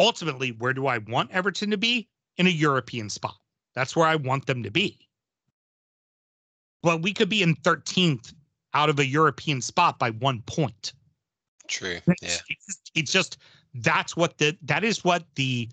[0.00, 2.08] ultimately, where do I want Everton to be?
[2.38, 3.36] In a European spot.
[3.74, 5.06] That's where I want them to be.
[6.82, 8.32] But we could be in 13th
[8.74, 10.92] out of a European spot by one point.
[11.68, 11.98] True.
[12.06, 12.36] It's, Yeah.
[12.48, 13.38] it's, it's just
[13.74, 15.68] that's what the that is what the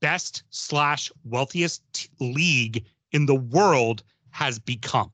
[0.00, 5.10] best slash wealthiest league in the world has become.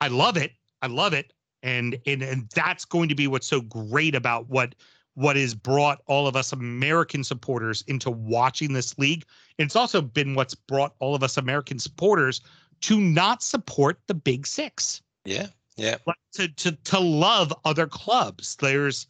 [0.00, 0.52] I love it.
[0.82, 1.32] I love it.
[1.62, 4.74] And and and that's going to be what's so great about what
[5.14, 9.24] what has brought all of us American supporters into watching this league.
[9.58, 12.42] And it's also been what's brought all of us American supporters
[12.82, 15.46] to not support the big six Yeah.
[15.76, 15.96] Yeah.
[16.06, 18.56] like to to to love other clubs.
[18.56, 19.06] There's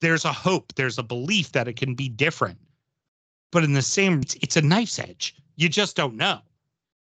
[0.00, 2.58] there's a hope, there's a belief that it can be different.
[3.52, 5.34] But in the same, it's, a knife's edge.
[5.56, 6.38] You just don't know.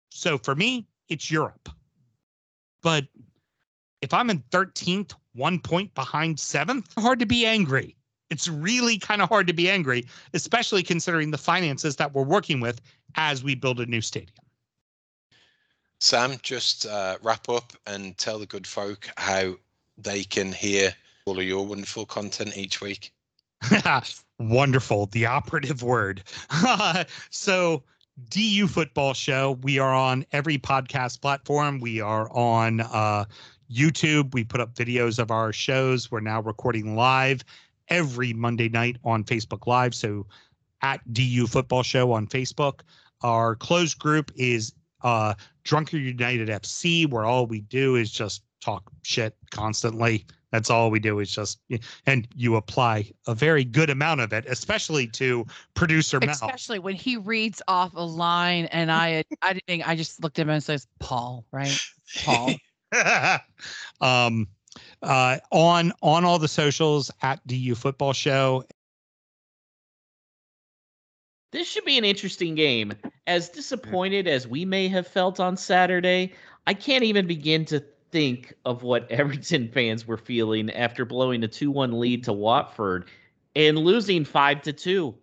[0.09, 1.69] So for me, it's Europe.
[2.81, 3.05] But
[4.01, 7.95] if I'm in 13th, one point behind seventh, hard to be angry.
[8.29, 12.59] It's really kind of hard to be angry, especially considering the finances that we're working
[12.59, 12.81] with
[13.15, 14.45] as we build a new stadium.
[15.99, 19.55] Sam, just uh, wrap up and tell the good folk how
[19.97, 20.93] they can hear
[21.25, 23.11] all of your wonderful content each week.
[24.39, 25.07] Wonderful.
[25.07, 26.23] The operative word.
[27.29, 27.83] so,
[28.29, 29.59] DU Football Show.
[29.61, 31.81] We are on every podcast platform.
[31.81, 33.25] We are on uh,
[33.69, 34.33] YouTube.
[34.33, 36.09] We put up videos of our shows.
[36.09, 37.43] We're now recording live
[37.89, 39.93] every Monday night on Facebook Live.
[39.93, 40.25] So,
[40.81, 42.79] at DU Football Show on Facebook.
[43.21, 44.71] Our closed group is
[45.01, 45.33] uh,
[45.63, 50.25] Drunker United FC, where all we do is just talk shit constantly.
[50.51, 51.59] That's all we do is just,
[52.07, 55.45] and you apply a very good amount of it, especially to
[55.75, 56.31] producer Mel.
[56.31, 60.43] Especially when he reads off a line and I I didn't I just looked at
[60.43, 61.79] him and says Paul, right?
[62.23, 62.55] Paul.
[64.01, 64.47] um,
[65.03, 68.63] uh, on on all the socials at DU Football Show.
[71.51, 72.93] This should be an interesting game.
[73.25, 76.33] As disappointed as we may have felt on Saturday,
[76.67, 81.47] I can't even begin to think of what Everton fans were feeling after blowing a
[81.47, 83.09] 2-1 lead to Watford
[83.55, 85.15] and losing 5 to 2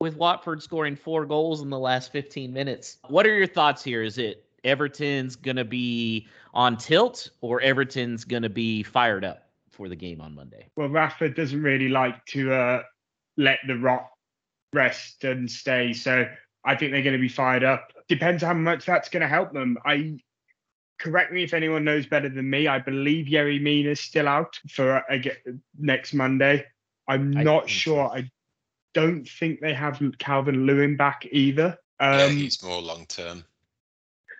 [0.00, 2.98] with Watford scoring 4 goals in the last 15 minutes.
[3.08, 4.02] What are your thoughts here?
[4.02, 9.48] Is it Everton's going to be on tilt or Everton's going to be fired up
[9.70, 10.68] for the game on Monday?
[10.76, 12.82] Well, Rafa doesn't really like to uh,
[13.36, 14.10] let the rock
[14.76, 15.92] rest and stay.
[15.92, 16.26] So
[16.64, 17.92] I think they're going to be fired up.
[18.08, 19.76] Depends how much that's going to help them.
[19.84, 20.18] I
[21.00, 22.68] correct me if anyone knows better than me.
[22.68, 25.18] I believe Yerry Mina is still out for uh,
[25.78, 26.64] next Monday.
[27.08, 28.10] I'm I not sure.
[28.12, 28.16] so.
[28.18, 28.30] I
[28.94, 31.76] don't think they have Calvin Lewin back either.
[32.00, 33.44] Um, yeah, he's more long term.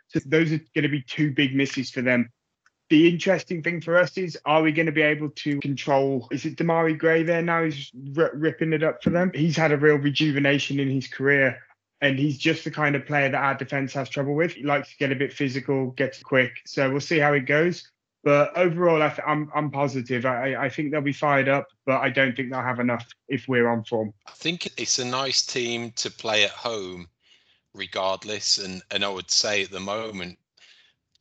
[0.09, 2.30] so those are going to be two big misses for them.
[2.89, 6.28] The interesting thing for us is, are we going to be able to control?
[6.30, 7.64] Is it Demarai Gray there now?
[7.64, 9.32] He's r- ripping it up for them.
[9.34, 11.59] He's had a real rejuvenation in his career,
[12.01, 14.53] and he's just the kind of player that our defense has trouble with.
[14.53, 16.53] He likes to get a bit physical, gets quick.
[16.64, 17.91] So we'll see how it goes.
[18.22, 20.26] But overall, I th- I'm I'm positive.
[20.26, 23.47] I I think they'll be fired up, but I don't think they'll have enough if
[23.47, 24.12] we're on form.
[24.26, 27.09] I think it's a nice team to play at home,
[27.72, 28.59] regardless.
[28.59, 30.39] And and I would say at the moment,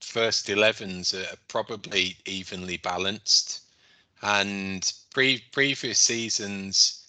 [0.06, 3.62] first 11s are probably evenly balanced.
[4.22, 7.08] And pre- previous seasons,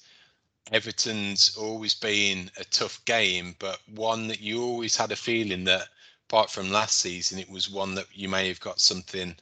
[0.72, 5.88] Everton's always been a tough game, but one that you always had a feeling that,
[6.28, 9.36] apart from last season, it was one that you may have got something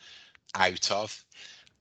[0.54, 1.24] out of.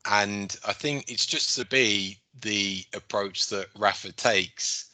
[0.06, 4.92] And I think it's just to be the approach that Rafa takes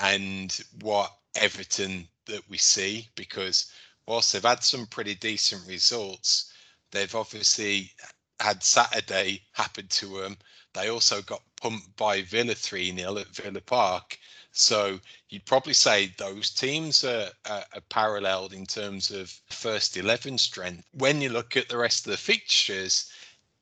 [0.00, 3.70] and what Everton that we see, because
[4.06, 6.52] whilst they've had some pretty decent results,
[6.90, 7.92] they've obviously
[8.40, 10.36] had Saturday happen to them.
[10.72, 14.18] They also got pumped by Villa 3 0 at Villa Park.
[14.52, 20.38] So you'd probably say those teams are, are, are, paralleled in terms of first 11
[20.38, 20.86] strength.
[20.92, 23.10] When you look at the rest of the fixtures,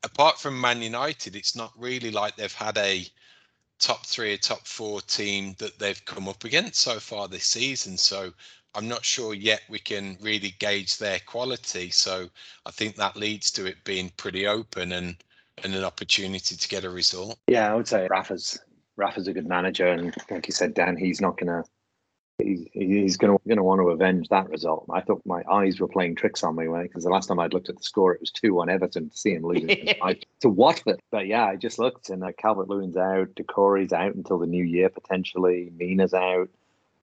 [0.02, 3.06] apart from Man United, it's not really like they've had a
[3.78, 7.96] top three or top four team that they've come up against so far this season.
[7.96, 8.32] So
[8.74, 11.90] I'm not sure yet we can really gauge their quality.
[11.90, 12.28] So
[12.66, 15.16] I think that leads to it being pretty open and
[15.62, 17.38] and an opportunity to get a result.
[17.46, 18.58] Yeah, I would say Rafa's
[18.96, 21.64] Rafa's a good manager, and like you said, Dan, he's not gonna
[22.38, 24.86] he's, he's gonna gonna want to avenge that result.
[24.90, 27.52] I thought my eyes were playing tricks on me when because the last time I'd
[27.52, 29.68] looked at the score, it was two one Everton to see him losing
[30.40, 31.00] to Watford.
[31.10, 34.64] But yeah, I just looked and uh, Calvert Lewin's out, Doucouré's out until the new
[34.64, 35.70] year potentially.
[35.76, 36.48] Mina's out.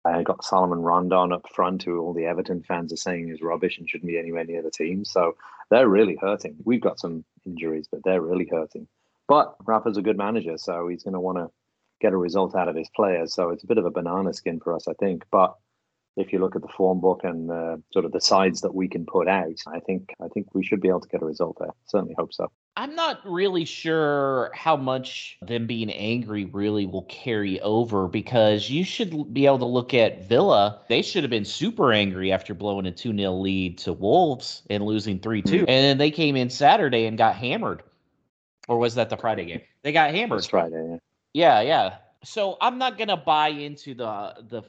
[0.05, 3.77] I got Solomon Rondon up front, who all the Everton fans are saying is rubbish
[3.77, 5.03] and shouldn't be anywhere near the team.
[5.05, 5.35] So
[5.69, 6.55] they're really hurting.
[6.63, 8.87] We've got some injuries, but they're really hurting.
[9.27, 11.49] But Rafa's a good manager, so he's going to want to
[12.01, 13.33] get a result out of his players.
[13.33, 15.25] So it's a bit of a banana skin for us, I think.
[15.31, 15.55] But
[16.16, 18.88] if you look at the form book and uh, sort of the sides that we
[18.88, 21.57] can put out, I think I think we should be able to get a result
[21.60, 21.74] there.
[21.88, 22.51] Certainly hope so.
[22.76, 28.84] I'm not really sure how much them being angry really will carry over because you
[28.84, 30.82] should be able to look at Villa.
[30.88, 34.84] They should have been super angry after blowing a 2 0 lead to Wolves and
[34.86, 35.49] losing 3 2.
[35.49, 35.60] Mm-hmm.
[35.60, 37.84] And then they came in Saturday and got hammered.
[38.68, 39.62] Or was that the Friday game?
[39.84, 40.38] They got hammered.
[40.38, 40.97] It's Friday, yeah.
[41.34, 41.95] Yeah, yeah.
[42.24, 44.64] So I'm not gonna buy into the the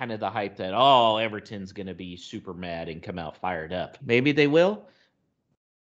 [0.00, 3.70] kind of the hype that oh Everton's gonna be super mad and come out fired
[3.70, 3.98] up.
[4.02, 4.82] Maybe they will.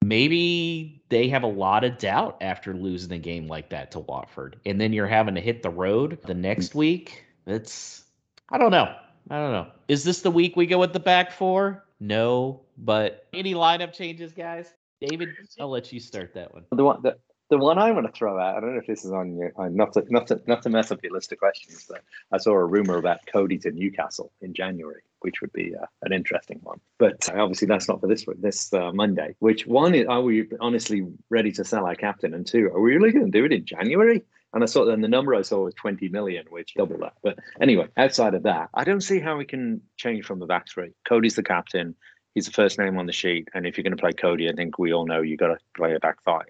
[0.03, 4.59] Maybe they have a lot of doubt after losing a game like that to Watford,
[4.65, 7.27] and then you're having to hit the road the next week.
[7.47, 8.05] It's
[8.49, 8.95] I don't know.
[9.29, 9.67] I don't know.
[9.89, 11.85] Is this the week we go with the back four?
[12.01, 14.73] No, but any lineup changes, guys?
[14.99, 15.29] David,
[15.61, 16.65] I'll let you start that one.
[16.73, 17.19] The one that
[17.49, 19.53] the one I want to throw out, I don't know if this is on your,
[19.71, 22.53] not to, not to, not to mess up your list of questions, but I saw
[22.53, 26.81] a rumor about Coady to Newcastle in January, which would be uh, an interesting one.
[26.99, 29.37] But obviously, that's not for this this uh, Monday.
[29.39, 32.35] Which one is, are we honestly ready to sell our captain?
[32.35, 34.23] And two, are we really going to do it in January?
[34.53, 37.15] And I saw, and the number I saw was 20 million, which double that.
[37.23, 40.69] But anyway, outside of that, I don't see how we can change from the back
[40.69, 40.93] three.
[41.07, 41.95] Coady's the captain.
[42.35, 43.49] He's the first name on the sheet.
[43.55, 45.59] And if you're going to play Coady, I think we all know you've got to
[45.77, 46.47] play a back five.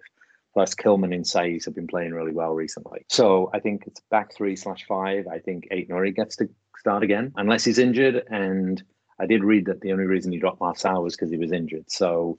[0.57, 3.05] Plus, Kilman and Saiss have been playing really well recently.
[3.11, 5.27] So I think it's back three slash five.
[5.31, 6.49] I think Aït-Nouri gets to
[6.79, 8.23] start again, unless he's injured.
[8.31, 8.83] And
[9.21, 11.91] I did read that the only reason he dropped Marcel was because he was injured.
[11.91, 12.39] So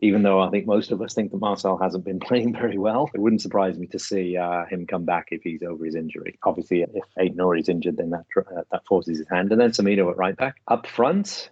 [0.00, 3.08] even though I think most of us think that Marcel hasn't been playing very well,
[3.14, 6.36] it wouldn't surprise me to see uh, him come back if he's over his injury.
[6.42, 9.52] Obviously, if Aït-Nouri is injured, then that uh, that forces his hand.
[9.52, 10.56] And then Semedo at right back.
[10.66, 11.50] Up front,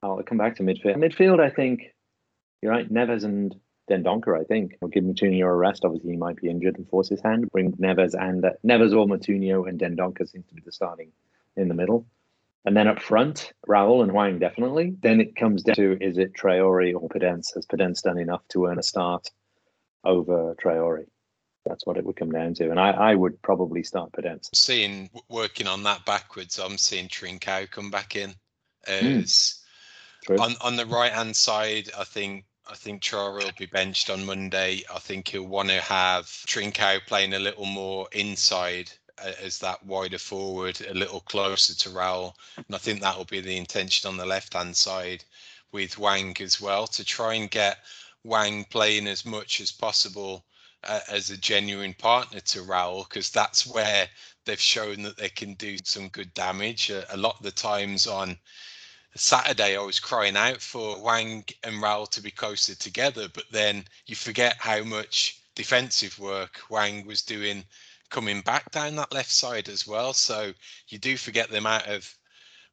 [0.00, 0.94] I'll come back to midfield.
[0.94, 1.92] Midfield, I think
[2.62, 2.88] you're right.
[2.88, 3.56] Neves and
[3.88, 4.76] Dendoncker, I think.
[4.80, 5.84] We'll give Moutinho a rest.
[5.84, 7.50] Obviously, he might be injured and force his hand.
[7.50, 11.10] Bring Neves and uh, Neves or Moutinho and Dendoncker seems to be the starting
[11.56, 12.06] in the middle.
[12.64, 14.94] And then up front, Raul and Hwang definitely.
[15.00, 17.54] Then it comes down to is it Traore or Podence?
[17.54, 19.30] Has Podence done enough to earn a start
[20.04, 21.06] over Traore?
[21.64, 22.70] That's what it would come down to.
[22.70, 24.48] And I, I would probably start Podence.
[24.54, 28.34] Seeing working on that backwards, I'm seeing Trincao come back in
[28.86, 29.20] hmm.
[29.20, 29.60] as
[30.28, 30.40] mm.
[30.40, 31.90] on on the right hand side.
[31.98, 34.82] I think I think Traore will be benched on Monday.
[34.94, 40.18] I think he'll want to have Trincao playing a little more inside as that wider
[40.18, 42.34] forward, a little closer to Raul.
[42.56, 45.24] And I think that will be the intention on the left hand side
[45.72, 47.78] with Hwang as well to try and get
[48.22, 50.44] Hwang playing as much as possible
[50.84, 54.08] uh, as a genuine partner to Raul because that's where
[54.44, 56.90] they've shown that they can do some good damage.
[56.90, 58.38] A lot of the times on
[59.18, 63.84] Saturday, I was crying out for Hwang and Raul to be closer together, but then
[64.06, 67.64] you forget how much defensive work Hwang was doing
[68.10, 70.12] coming back down that left side as well.
[70.12, 70.54] So
[70.88, 72.16] you do forget the amount of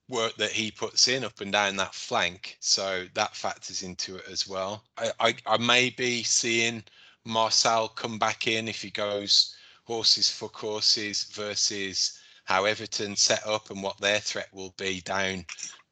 [0.07, 2.57] work that he puts in up and down that flank.
[2.59, 4.83] So that factors into it as well.
[4.97, 6.83] I, I, I may be seeing
[7.25, 13.71] Marcel come back in if he goes horses for courses versus how Everton set up
[13.71, 15.45] and what their threat will be down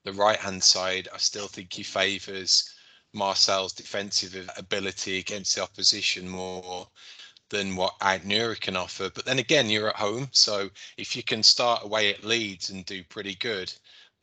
[0.04, 2.74] the right hand side, I still think he favours
[3.14, 6.88] Marcel's defensive ability against the opposition more
[7.50, 9.12] than what Aït-Nouri can offer.
[9.14, 12.86] But then again, you're at home, so if you can start away at Leeds and
[12.86, 13.72] do pretty good,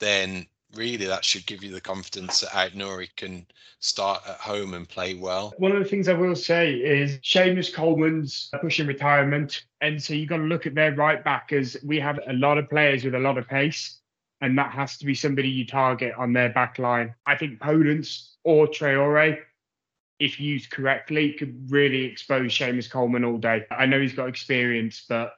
[0.00, 3.46] then really that should give you the confidence that Aït-Nouri can
[3.78, 5.54] start at home and play well.
[5.58, 9.64] One of the things I will say is Seamus Coleman's pushing retirement.
[9.80, 12.58] And so you've got to look at their right back as we have a lot
[12.58, 13.99] of players with a lot of pace.
[14.40, 17.14] And that has to be somebody you target on their back line.
[17.26, 19.38] I think Podence or Traore,
[20.18, 23.66] if used correctly, could really expose Seamus Coleman all day.
[23.70, 25.34] I know he's got experience, but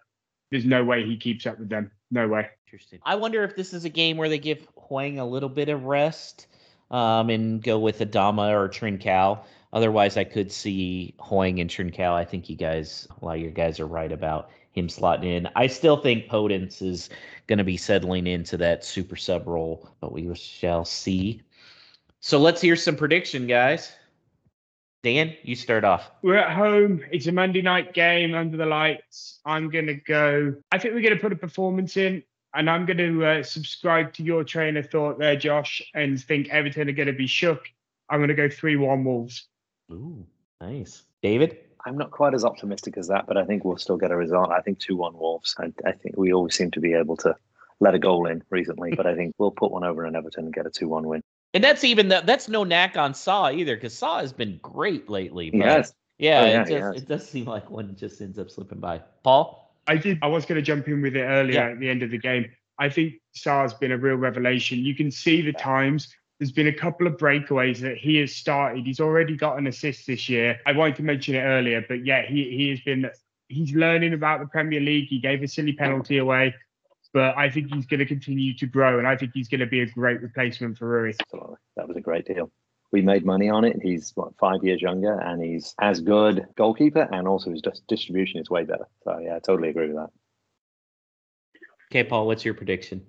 [0.50, 1.90] there's no way he keeps up with them.
[2.10, 2.48] No way.
[2.66, 3.00] Interesting.
[3.04, 5.84] I wonder if this is a game where they give Hwang a little bit of
[5.84, 6.46] rest
[6.90, 9.40] um, and go with Adama or Trincao.
[9.72, 12.12] Otherwise, I could see Hwang and Trincao.
[12.12, 15.48] I think you guys, a lot of you guys are right about him slotting in.
[15.56, 17.08] I still think Podence is
[17.46, 21.42] going to be settling into that super sub role, but we shall see.
[22.20, 23.92] So let's hear some prediction, guys.
[25.02, 26.12] Dan, you start off.
[26.22, 27.02] We're at home.
[27.10, 29.40] It's a Monday night game under the lights.
[29.44, 30.54] I'm going to go.
[30.70, 32.22] I think we're going to put a performance in,
[32.54, 36.50] and I'm going to uh, subscribe to your train of thought there, Josh, and think
[36.50, 37.66] Everton are going to be shook.
[38.08, 39.48] I'm going to go 3 1 Wolves.
[39.90, 40.24] Ooh,
[40.60, 41.02] nice.
[41.20, 41.58] David?
[41.84, 44.50] I'm not quite as optimistic as that, but I think we'll still get a result.
[44.50, 45.54] I think 2 1 Wolves.
[45.58, 47.34] I, I think we always seem to be able to
[47.80, 50.54] let a goal in recently, but I think we'll put one over in Everton and
[50.54, 51.22] get a 2 1 win.
[51.54, 52.24] And that's even that.
[52.26, 55.50] That's no knack on Sá either, because Sá has been great lately.
[55.50, 55.94] But Yes.
[56.18, 58.78] yeah, Oh, yeah, it, he does, it does seem like one just ends up slipping
[58.78, 59.02] by.
[59.22, 60.18] Paul, I did.
[60.22, 61.72] I was going to jump in with it earlier Yeah.
[61.72, 62.46] at the end of the game.
[62.78, 64.78] I think Sá's been a real revelation.
[64.78, 66.14] You can see the times.
[66.42, 68.84] There's been a couple of breakaways that he has started.
[68.84, 70.58] He's already got an assist this year.
[70.66, 73.08] I wanted to mention it earlier, but yeah, he he has been.
[73.46, 75.06] He's learning about the Premier League.
[75.06, 76.52] He gave a silly penalty away,
[77.14, 79.68] but I think he's going to continue to grow, and I think he's going to
[79.68, 81.12] be a great replacement for Rui.
[81.20, 81.58] Absolutely.
[81.76, 82.50] That was a great deal.
[82.90, 83.76] We made money on it.
[83.80, 88.50] He's what five years younger, and he's as good goalkeeper, and also his distribution is
[88.50, 88.88] way better.
[89.04, 90.10] So yeah, I totally agree with that.
[91.92, 93.06] okay, Paul, what's your prediction?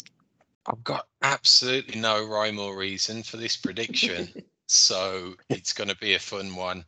[0.65, 4.29] I've got absolutely no rhyme or reason for this prediction,
[4.67, 6.85] so it's going to be a fun one.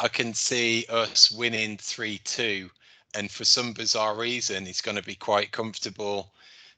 [0.00, 2.70] I can see us winning 3 2,
[3.14, 6.32] and for some bizarre reason, it's going to be quite comfortable.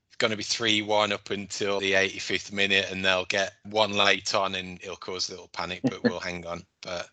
[0.08, 3.92] It's going to be 3 1 up until the 85th minute, and they'll get one
[3.92, 6.64] late on, and it'll cause a little panic, but we'll hang on.
[6.82, 7.08] But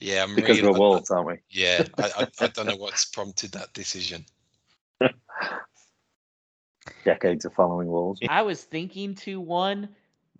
[0.00, 1.38] yeah, I'm Because really, we're wolves, aren't we?
[1.50, 4.26] yeah, I, I, I don't know what's prompted that decision.
[7.04, 8.20] Decades of following wolves.
[8.28, 9.88] I was thinking two one,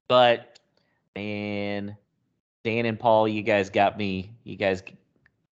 [0.09, 0.59] but
[1.17, 1.97] man,
[2.65, 4.31] Dan and Paul, you guys got me.
[4.45, 4.83] You guys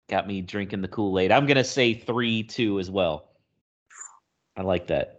[0.10, 1.32] got me drinking the Kool Aid.
[1.32, 3.30] I'm gonna say three two as well.
[4.56, 5.17] I like that.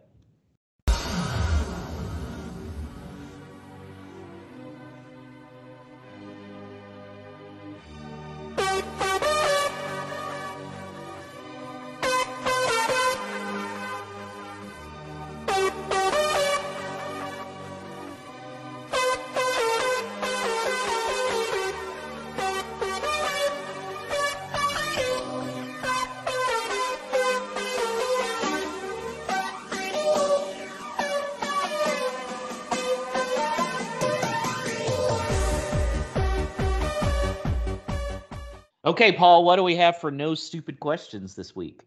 [38.88, 41.82] Okay, Paul, what do we have for no stupid questions this week?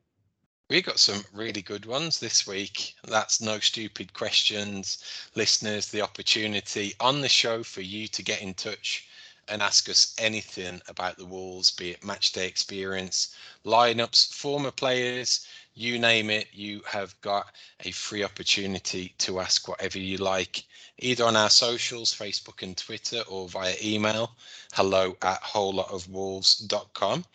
[0.69, 2.93] We got some really good ones this week.
[3.07, 5.03] That's no stupid questions.
[5.33, 9.07] Listeners, the opportunity on the show for you to get in touch
[9.47, 13.35] and ask us anything about the Wolves, be it match day experience,
[13.65, 17.47] lineups, former players, you name it, you have got
[17.81, 20.65] a free opportunity to ask whatever you like,
[20.99, 24.35] either on our socials, Facebook and Twitter, or via email,
[24.73, 27.25] hello at wholelotofwolves.com.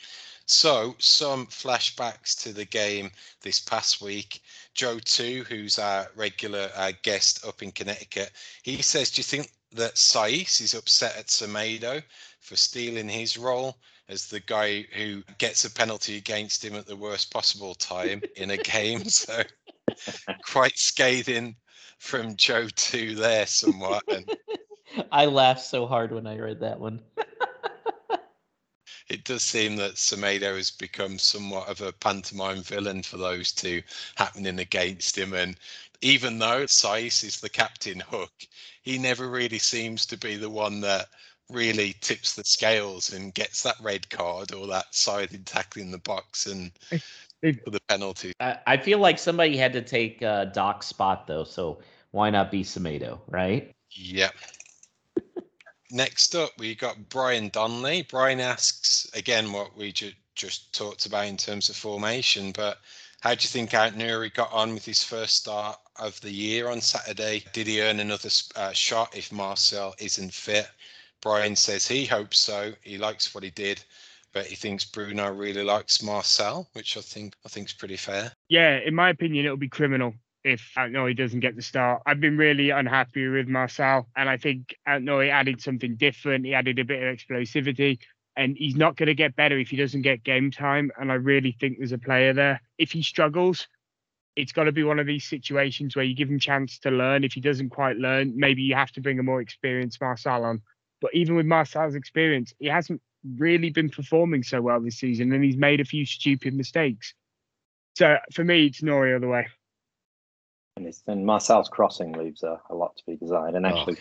[0.48, 3.10] So, some flashbacks to the game
[3.40, 4.42] this past week.
[4.74, 8.30] Joe, too, who's our regular uh, guest up in Connecticut,
[8.62, 12.02] he says, Do you think that Saïss is upset at Semedo
[12.40, 13.76] for stealing his role
[14.08, 18.50] as the guy who gets a penalty against him at the worst possible time in
[18.50, 19.02] a game?
[19.08, 19.42] So,
[20.44, 21.56] quite scathing
[21.98, 24.04] from Joe, too, there somewhat.
[24.08, 24.30] And
[25.10, 27.00] I laughed so hard when I read that one.
[29.08, 33.82] it does seem that Semedo has become somewhat of a pantomime villain for those two
[34.16, 35.32] happening against him.
[35.32, 35.56] And
[36.00, 38.32] even though Saïss is the captain hook,
[38.82, 41.08] he never really seems to be the one that
[41.50, 45.98] really tips the scales and gets that red card or that sided tackle in the
[45.98, 46.72] box and
[47.40, 48.32] for the penalty.
[48.40, 51.78] I, I feel like somebody had to take uh, Doc's spot though, so
[52.10, 53.74] why not be Semedo, right?
[53.90, 54.34] Yep.
[55.90, 58.06] Next up, we got Brian Donnelly.
[58.10, 62.78] Brian asks again what we ju- just talked about in terms of formation, but
[63.20, 66.80] how do you think Aït-Nouri got on with his first start of the year on
[66.80, 67.44] Saturday?
[67.52, 70.68] Did he earn another uh, shot if Marcel isn't fit?
[71.26, 72.72] Brian says he hopes so.
[72.82, 73.82] He likes what he did,
[74.32, 78.30] but he thinks Bruno really likes Marcel, which I think I think is pretty fair.
[78.48, 80.14] Yeah, in my opinion, it'll be criminal
[80.44, 82.02] if Aït-Nouri doesn't get the start.
[82.06, 86.46] I've been really unhappy with Marcel, and I think Aït-Nouri added something different.
[86.46, 87.98] He added a bit of explosivity,
[88.36, 90.92] and he's not going to get better if he doesn't get game time.
[90.96, 92.62] And I really think there's a player there.
[92.78, 93.66] If he struggles,
[94.36, 97.24] it's got to be one of these situations where you give him chance to learn.
[97.24, 100.62] If he doesn't quite learn, maybe you have to bring a more experienced Marcel on.
[101.00, 103.00] But even with Marcel's experience, he hasn't
[103.36, 107.12] really been performing so well this season, and he's made a few stupid mistakes.
[107.96, 109.46] So for me, it's Nouri all the way.
[110.76, 113.54] And, it's, and Marcel's crossing leaves a, a lot to be desired.
[113.54, 113.96] And actually,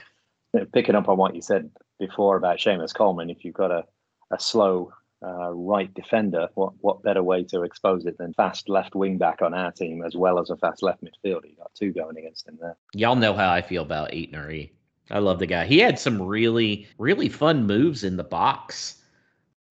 [0.55, 0.65] oh.
[0.73, 3.85] picking up on what you said before about Seamus Coleman, if you've got a,
[4.31, 4.91] a slow
[5.25, 9.41] uh, right defender, what what better way to expose it than fast left wing back
[9.41, 11.45] on our team as well as a fast left midfielder?
[11.49, 12.75] You got two going against him there.
[12.93, 14.71] Y'all know how I feel about Aït-Nouri.
[15.11, 15.65] I love the guy.
[15.65, 19.01] He had some really really fun moves in the box.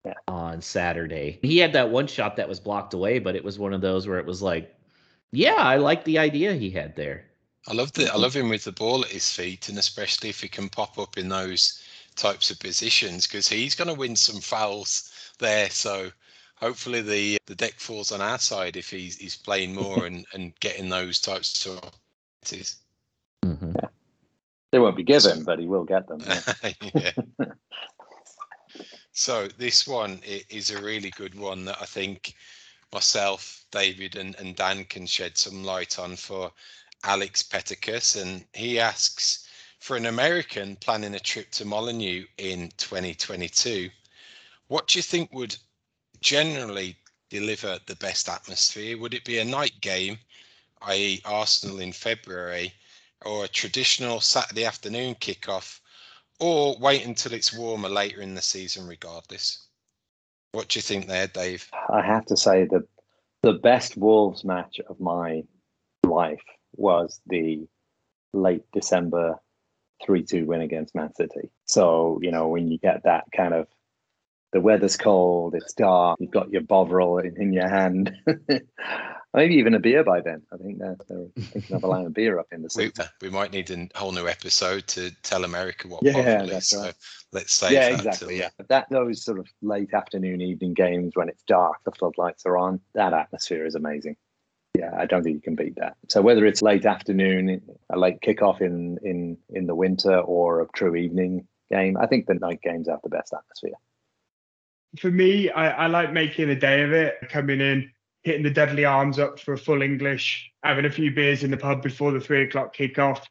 [0.05, 0.13] Yeah.
[0.27, 3.73] On Saturday, he had that one shot that was blocked away, but it was one
[3.73, 4.75] of those where it was like,
[5.31, 7.25] yeah, I like the idea he had there.
[7.67, 8.41] I love the I love mm-hmm.
[8.41, 11.29] him with the ball at his feet, and especially if he can pop up in
[11.29, 11.81] those
[12.15, 15.69] types of positions, because he's going to win some fouls there.
[15.69, 16.11] So
[16.55, 20.57] hopefully the the deck falls on our side if he's he's playing more and and
[20.59, 22.77] getting those types of opportunities.
[24.75, 26.21] They won't be given, but he will get them.
[29.13, 32.35] So this one is a really good one that I think
[32.91, 36.51] myself, David, and, and Dan can shed some light on for
[37.05, 38.21] Alex Peticus.
[38.21, 39.47] And he asks
[39.79, 43.89] for an American planning a trip to Molineux in 2022,
[44.67, 45.55] what do you think would
[46.19, 46.97] generally
[47.29, 48.97] deliver the best atmosphere?
[48.97, 50.19] Would it be a night game,
[50.81, 52.73] i.e., Arsenal in February,
[53.23, 55.79] or a traditional Saturday afternoon kickoff,
[56.39, 59.67] or wait until it's warmer later in the season, regardless?
[60.51, 61.69] What do you think there, Dave?
[61.89, 62.83] I have to say that
[63.41, 65.43] the best Wolves match of my
[66.03, 66.43] life
[66.75, 67.67] was the
[68.33, 69.39] late December
[70.03, 71.51] 3 2 win against Man City.
[71.65, 73.67] So, you know, when you get that kind of
[74.51, 78.13] the weather's cold, it's dark, you've got your Bovril in, in your hand.
[79.35, 80.43] Maybe even a beer by then.
[80.53, 82.93] I think they're, they're thinking of allowing a beer up in the city.
[83.21, 86.51] We, we, might need a whole new episode to tell America what yeah, Bovril is.
[86.51, 86.63] Right.
[86.63, 86.91] So
[87.33, 88.39] let's say yeah, exactly.
[88.39, 92.57] Yeah, that those sort of late afternoon, evening games when it's dark, the floodlights are
[92.57, 92.79] on.
[92.93, 94.15] That atmosphere is amazing.
[94.77, 95.95] Yeah, I don't think you can beat that.
[96.09, 100.67] So whether it's late afternoon, a late kickoff in in in the winter, or a
[100.73, 103.75] true evening game, I think the night games have the best atmosphere
[104.99, 107.91] for me, I, I like making a day of it, coming in,
[108.25, 111.57] hitting the deadly arms up for a full English, having a few beers in the
[111.57, 113.21] pub before the three o'clock kickoff,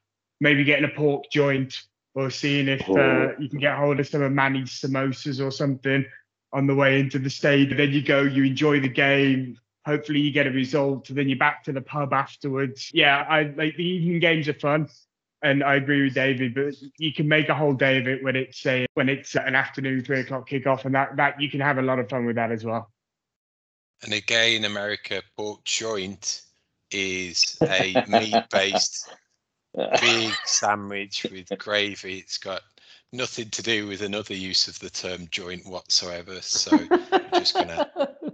[0.40, 1.82] maybe getting a pork joint
[2.14, 6.06] or seeing if uh, you can get hold of some of Manny's samosas or something
[6.52, 7.76] on the way into the stadium.
[7.76, 9.58] Then you go, you enjoy the game.
[9.84, 12.90] Hopefully you get a result, and then you're back to the pub afterwards.
[12.94, 14.88] Yeah, I like the evening games are fun
[15.42, 18.34] and I agree with David, but you can make a whole day of it when
[18.34, 21.76] it's a when it's an afternoon three o'clock kickoff, and that that you can have
[21.76, 22.90] a lot of fun with that as well.
[24.02, 26.42] And again, America pork joint
[26.90, 29.08] is a meat-based
[30.00, 32.18] big sandwich with gravy.
[32.18, 32.62] It's got
[33.12, 36.40] nothing to do with another use of the term joint whatsoever.
[36.40, 37.90] So I'm just gonna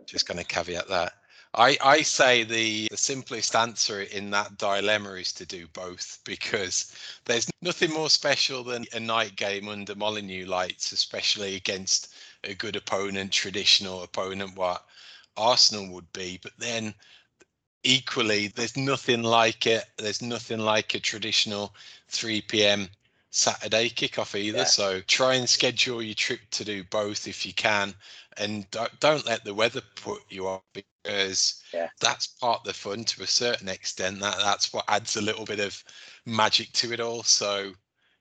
[0.06, 1.12] just gonna caveat that.
[1.54, 6.94] I, I say the, the simplest answer in that dilemma is to do both because
[7.24, 12.76] there's nothing more special than a night game under Molineux lights, especially against a good
[12.76, 14.84] opponent, traditional opponent, what
[15.41, 16.38] Arsenal would be.
[16.43, 16.95] But then
[17.82, 19.84] equally, there's nothing like it.
[19.97, 21.74] There's nothing like a traditional
[22.09, 22.88] 3 p.m.
[23.30, 24.59] Saturday kickoff either.
[24.59, 24.64] Yeah.
[24.64, 27.95] So try and schedule your trip to do both if you can,
[28.36, 31.88] and don't, don't let the weather put you off because yeah.
[32.01, 34.20] that's part of the fun to a certain extent.
[34.20, 35.82] That that's what adds a little bit of
[36.26, 37.22] magic to it all.
[37.22, 37.72] So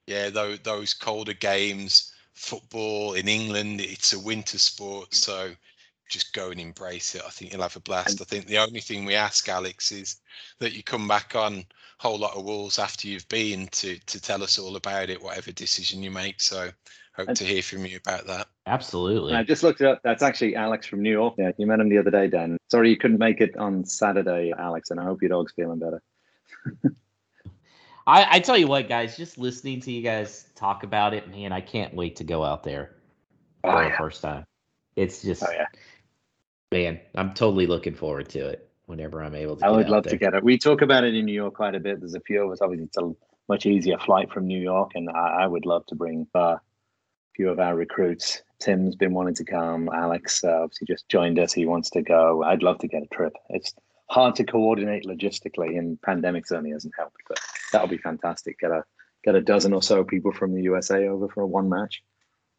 [0.05, 5.51] yeah, those those colder games, football in England, it's a winter sport, so
[6.09, 7.21] just go and embrace it.
[7.25, 8.21] I think you'll have a blast.
[8.21, 10.19] I think the only thing we ask Alex is
[10.59, 11.65] that you come back on a
[11.99, 15.51] whole lot of Wolves after you've been to to tell us all about it, whatever
[15.51, 16.41] decision you make.
[16.41, 16.69] So
[17.15, 18.47] hope to hear from you about that.
[18.65, 19.33] Absolutely.
[19.33, 20.01] I just looked it up.
[20.03, 21.35] That's actually Alex from New York.
[21.37, 22.57] Yeah, you met him the other day, Dan.
[22.69, 26.01] Sorry you couldn't make it on Saturday, Alex, and I hope your dog's feeling better.
[28.07, 31.51] I, I tell you what, guys, just listening to you guys talk about it, man,
[31.51, 32.95] I can't wait to go out there
[33.63, 33.97] Oh, for the yeah.
[33.97, 34.45] first time.
[34.95, 35.67] It's just, Oh, yeah.
[36.71, 39.65] Man, I'm totally looking forward to it whenever I'm able to.
[39.65, 40.11] I would love there.
[40.11, 40.43] to get it.
[40.43, 41.99] We talk about it in New York quite a bit.
[41.99, 42.61] There's a few of us.
[42.61, 43.11] Obviously, it's a
[43.47, 46.61] much easier flight from New York, and I, I would love to bring uh, a
[47.35, 48.41] few of our recruits.
[48.59, 49.89] Tim's been wanting to come.
[49.93, 51.53] Alex uh, obviously just joined us.
[51.53, 52.43] He wants to go.
[52.43, 53.33] I'd love to get a trip.
[53.49, 53.73] It's
[54.09, 57.17] hard to coordinate logistically, and pandemic certainly hasn't helped.
[57.27, 57.39] But
[57.71, 58.59] that'll be fantastic.
[58.59, 58.83] Get a
[59.23, 62.03] get a dozen or so people from the USA over for a one match.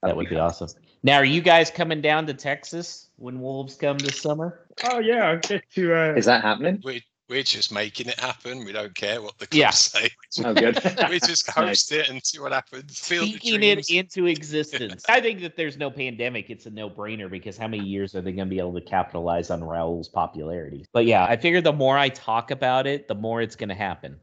[0.02, 0.68] That That'd would be fantastic.
[0.68, 0.82] awesome.
[1.02, 4.66] Now, are you guys coming down to Texas when Wolves come this summer?
[4.84, 5.94] Oh yeah, I get to.
[5.94, 6.80] Uh, Is that happening?
[6.82, 8.64] We're, we're just making it happen.
[8.64, 9.70] We don't care what the clubs Yeah.
[9.70, 10.10] say.
[10.42, 10.80] Oh, good.
[11.10, 12.98] we just host it and see what happens.
[12.98, 15.04] Feel Speaking it into existence.
[15.08, 16.48] I think that there's no pandemic.
[16.50, 18.80] It's a no brainer because how many years are they going to be able to
[18.80, 20.86] capitalize on Raul's popularity?
[20.92, 23.74] But yeah, I figure the more I talk about it, the more it's going to
[23.74, 24.18] happen.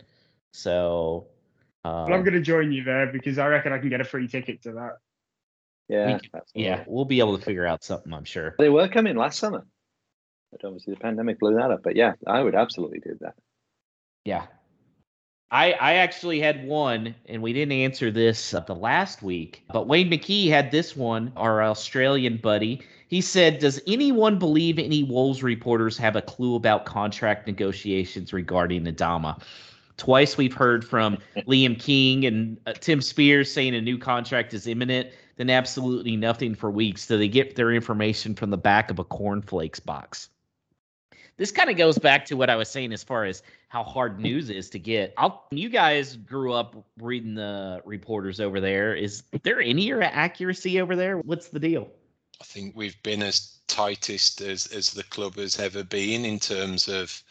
[0.52, 1.28] So,
[1.86, 4.06] uh, well, I'm going to join you there because I reckon I can get a
[4.06, 4.98] free ticket to that.
[5.90, 6.20] Yeah.
[6.20, 8.56] can- that's yeah, we'll be able to figure out something, I'm sure.
[8.60, 9.66] They were coming last summer.
[10.52, 11.84] But obviously the pandemic blew that up.
[11.84, 13.36] But yeah, I would absolutely do that.
[14.26, 14.46] Yeah.
[15.50, 19.88] I I actually had one, and we didn't answer this uh, the last week, but
[19.88, 22.82] Wayne McKee had this one, our Australian buddy.
[23.08, 28.84] He said, Does anyone believe any Wolves reporters have a clue about contract negotiations regarding
[28.84, 29.42] Adama?
[29.96, 31.18] Twice we've heard from
[31.48, 36.54] Liam Keen and uh, Tim Spiers saying a new contract is imminent, then absolutely nothing
[36.54, 37.08] for weeks.
[37.08, 40.30] Do they get their information from the back of a cornflakes box?
[41.38, 44.20] This kind of goes back to what I was saying as far as how hard
[44.20, 45.14] news is to get.
[45.18, 48.96] I'll, you guys grew up reading the reporters over there.
[48.96, 51.20] Is there any accuracy over there?
[51.20, 51.90] What's the deal?
[52.42, 56.88] I think we've been as tightest as, as the club has ever been in terms
[56.88, 57.22] of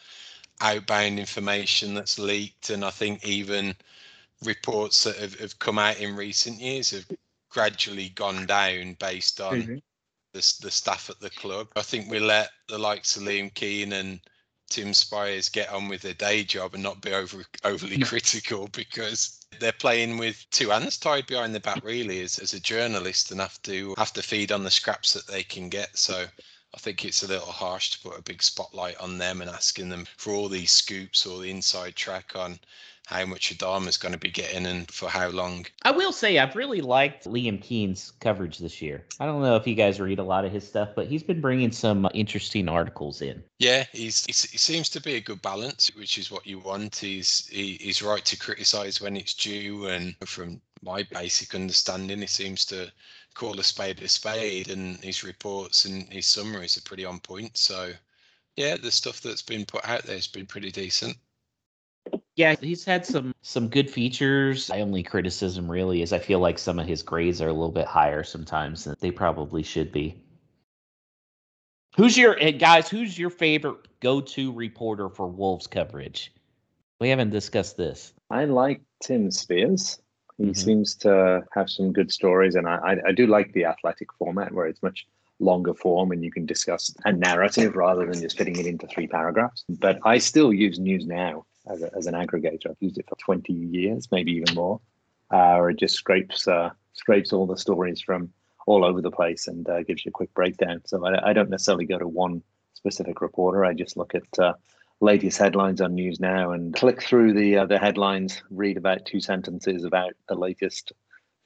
[0.61, 2.69] outbound information that's leaked.
[2.69, 3.75] And I think even
[4.45, 7.05] reports that have, have come out in recent years have
[7.57, 9.81] gradually gone down based on Mhm.
[10.33, 11.67] the, the staff at the club.
[11.75, 14.19] I think we let the likes of Liam Keen and
[14.69, 19.39] Tim Spiers get on with their day job and not be over overly critical because
[19.59, 23.41] they're playing with two hands tied behind their back really as, as a journalist and
[23.41, 25.97] have to have to feed on the scraps that they can get.
[25.97, 26.27] So
[26.75, 29.89] I think it's a little harsh to put a big spotlight on them and asking
[29.89, 32.59] them for all these scoops or the inside track on
[33.07, 35.65] how much Adama's going to be getting and for how long.
[35.83, 39.05] I will say I've really liked Liam Keen's coverage this year.
[39.21, 41.39] I don't know if you guys read a lot of his stuff, but he's been
[41.39, 43.41] bringing some interesting articles in.
[43.59, 46.97] Yeah, he's, he's he seems to be a good balance, which is what you want.
[46.97, 52.27] He's he, he's right to criticise when it's due, and from my basic understanding, he
[52.27, 52.91] seems to
[53.35, 57.55] call a spade a spade, and his reports and his summaries are pretty on point.
[57.55, 57.93] So,
[58.57, 61.15] yeah, the stuff that's been put out there has been pretty decent.
[62.37, 64.69] Yeah, he's had some some good features.
[64.69, 67.71] My only criticism really is I feel like some of his grades are a little
[67.71, 70.15] bit higher sometimes than they probably should be.
[71.95, 72.87] Who's your eh, guys?
[72.87, 76.31] Who's your favorite go-to reporter for Wolves coverage?
[77.01, 78.13] We haven't discussed this.
[78.29, 79.99] I like Tim Spiers.
[80.37, 80.55] He Mhm.
[80.55, 84.51] seems to have some good stories, and I, I, I do like the athletic format
[84.53, 85.07] where it's much
[85.39, 89.07] longer form and you can discuss a narrative rather than just fitting it into three
[89.07, 89.65] paragraphs.
[89.67, 92.69] But I still use News Now as, a, as an aggregator.
[92.69, 94.79] I've used it for 20 years, maybe even more.
[95.31, 98.31] Uh, or it just scrapes uh, scrapes all the stories from
[98.65, 100.81] all over the place and uh, gives you a quick breakdown.
[100.85, 102.41] So I, I don't necessarily go to one
[102.73, 103.65] specific reporter.
[103.65, 104.53] I just look at uh,
[105.01, 109.19] latest headlines on News Now and click through the uh, the headlines, read about two
[109.19, 110.93] sentences about the latest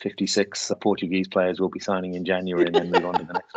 [0.02, 3.54] 56 Portuguese players will be signing in January, and then move on to the next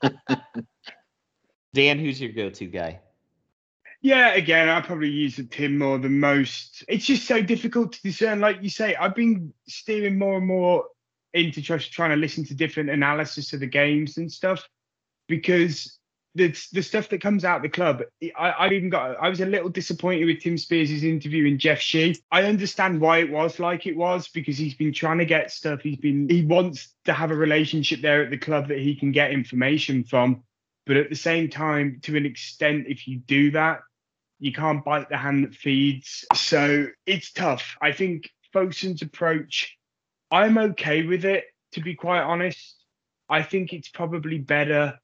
[0.00, 0.64] one.
[1.74, 3.00] Dan, who's your go-to guy?
[4.02, 6.84] Yeah, again, I probably use the Tim more than most.
[6.88, 8.40] It's just so difficult to discern.
[8.40, 10.86] Like you say, I've been steering more and more
[11.32, 14.68] into just trying to listen to different analysis of the games and stuff
[15.28, 15.98] because
[16.34, 18.02] the the stuff that comes out of the club,
[18.36, 19.16] I, I've even got.
[19.22, 22.16] I was a little disappointed with Tim Spiers' interview in Jeff Shi.
[22.32, 25.80] I understand why it was like it was because he's been trying to get stuff.
[25.80, 29.12] He's been he wants to have a relationship there at the club that he can
[29.12, 30.42] get information from.
[30.86, 33.82] But at the same time, to an extent, if you do that,
[34.42, 36.24] you can't bite the hand that feeds.
[36.34, 37.76] So it's tough.
[37.80, 39.78] I think Fosun's approach,
[40.32, 42.74] I'm okay with it, to be quite honest.
[43.28, 44.98] I think it's probably better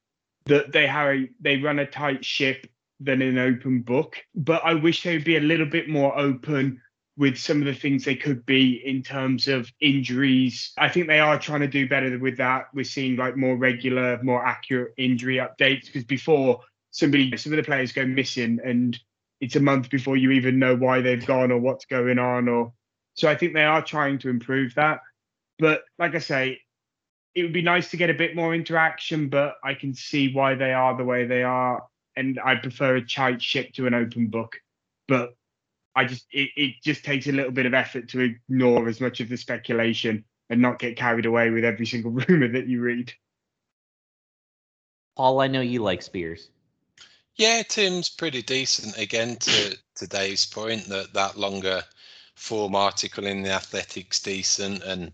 [0.47, 2.67] that they have a, they run a tight ship
[2.99, 4.17] than an open book.
[4.35, 6.83] But I wish they would be a little bit more open
[7.17, 10.73] with some of the things they could be in terms of injuries.
[10.79, 12.71] I think they are trying to do better with that.
[12.75, 16.61] We're seeing like more regular, more accurate injury updates because before
[16.91, 18.99] somebody some of the players go missing and
[19.41, 22.49] it's a month before you even know why they've gone or what's going on.
[22.49, 22.73] Or
[23.15, 25.01] so I think they are trying to improve that.
[25.59, 26.61] But like I say,
[27.35, 30.55] it would be nice to get a bit more interaction, but I can see why
[30.55, 31.85] they are the way they are.
[32.17, 34.57] And I prefer a tight ship to an open book.
[35.07, 35.35] But
[35.95, 39.21] I just it, it just takes a little bit of effort to ignore as much
[39.21, 43.13] of the speculation and not get carried away with every single rumor that you read.
[45.17, 46.51] Paul, I know you like Spiers.
[47.39, 48.99] Yeah, Tim's pretty decent.
[48.99, 51.83] Again, to to Dave's point, that that longer
[52.35, 55.13] form article in the Athletic's decent, and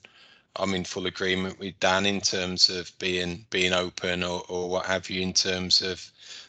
[0.57, 4.87] I'm in full agreement with Dan in terms of being being open or, or what
[4.87, 6.03] have you in terms of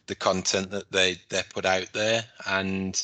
[0.07, 2.23] the content that they they put out there.
[2.47, 3.03] And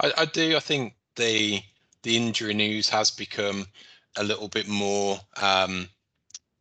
[0.00, 1.62] I, I do I think the
[2.02, 3.66] the injury news has become
[4.16, 5.88] a little bit more um,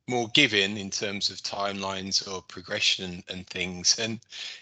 [0.08, 3.98] more given in terms of timelines or progression and things.
[4.00, 4.20] And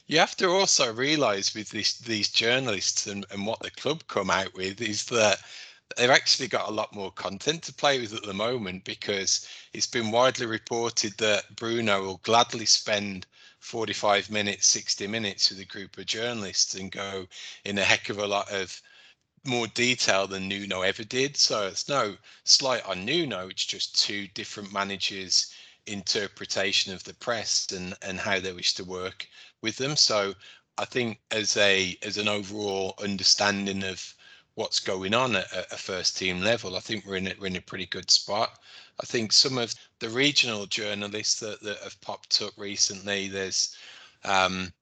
[0.07, 4.29] you have to also realize with this, these journalists and, and what the club come
[4.29, 5.39] out with is that
[5.97, 9.87] they've actually got a lot more content to play with at the moment because it's
[9.87, 13.25] been widely reported that Bruno will gladly spend
[13.59, 17.27] 45 minutes, 60 minutes with a group of journalists and go
[17.65, 18.81] in a heck of a lot of
[19.45, 21.37] more detail than Nuno ever did.
[21.37, 23.47] So it's no slight on Nuno.
[23.47, 25.53] It's just two different managers'
[25.85, 29.27] interpretation of the press and and how they wish to work
[29.61, 29.95] with them.
[29.95, 30.33] So
[30.77, 34.13] I think as a as an overall understanding of
[34.55, 37.55] what's going on at a first team level, I think we're in a, we're in
[37.55, 38.59] a pretty good spot.
[39.01, 43.77] I think some of the regional journalists that, that have popped up recently, there's
[44.25, 44.73] um,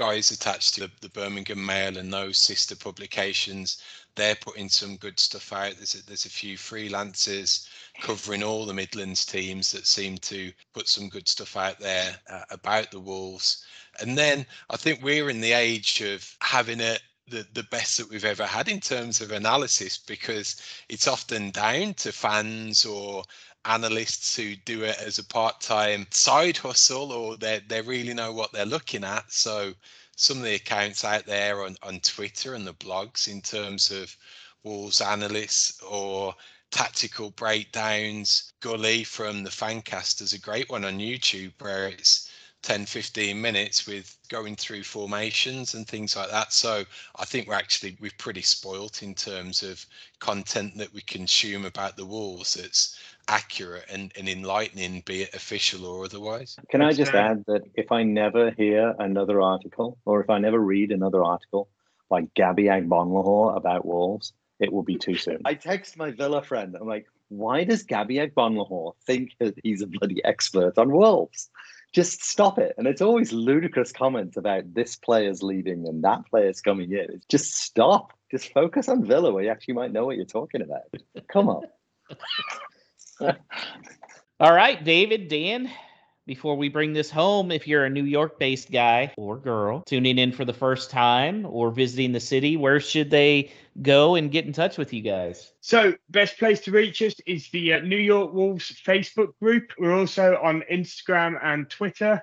[0.00, 3.82] guys attached to the, the Birmingham Mail and those sister publications,
[4.14, 5.74] they're putting some good stuff out.
[5.76, 7.68] There's a, there's a few freelancers
[8.00, 12.44] covering all the Midlands teams that seem to put some good stuff out there uh,
[12.50, 13.62] about the Wolves.
[14.00, 16.96] And then I think we're in the age of having a
[17.28, 21.94] the, the best that we've ever had in terms of analysis because it's often down
[21.94, 23.22] to fans or
[23.64, 28.52] analysts who do it as a part-time side hustle or they they really know what
[28.52, 29.30] they're looking at.
[29.32, 29.74] So
[30.16, 34.16] some of the accounts out there on, on Twitter and the blogs in terms of
[34.62, 36.34] Wolves analysts or
[36.70, 38.52] tactical breakdowns.
[38.60, 42.30] Gully from the Fancast is a great one on YouTube where it's
[42.62, 46.84] 10 15 minutes with going through formations and things like that so
[47.16, 49.86] i think we're actually we're pretty spoilt in terms of
[50.18, 52.98] content that we consume about the wolves that's
[53.30, 57.92] accurate and, and enlightening be it official or otherwise can i just add that if
[57.92, 61.68] i never hear another article or if i never read another article
[62.08, 66.76] by gabby agbonlahor about wolves it will be too soon i text my villa friend
[66.80, 71.50] i'm like why does gabby agbonlahor think that he's a bloody expert on wolves
[71.92, 72.74] just stop it.
[72.78, 77.06] And it's always ludicrous comments about this player's leaving and that player's coming in.
[77.10, 78.12] It's just stop.
[78.30, 80.82] Just focus on Villa where you actually might know what you're talking about.
[81.32, 81.64] Come on.
[84.40, 85.70] All right, David, Dan,
[86.26, 90.18] before we bring this home, if you're a New York based guy or girl tuning
[90.18, 93.50] in for the first time or visiting the city, where should they
[93.82, 95.52] go and get in touch with you guys?
[95.60, 99.72] So, best place to reach us is the uh, New York Wolves Facebook group.
[99.78, 102.22] We're also on Instagram and Twitter.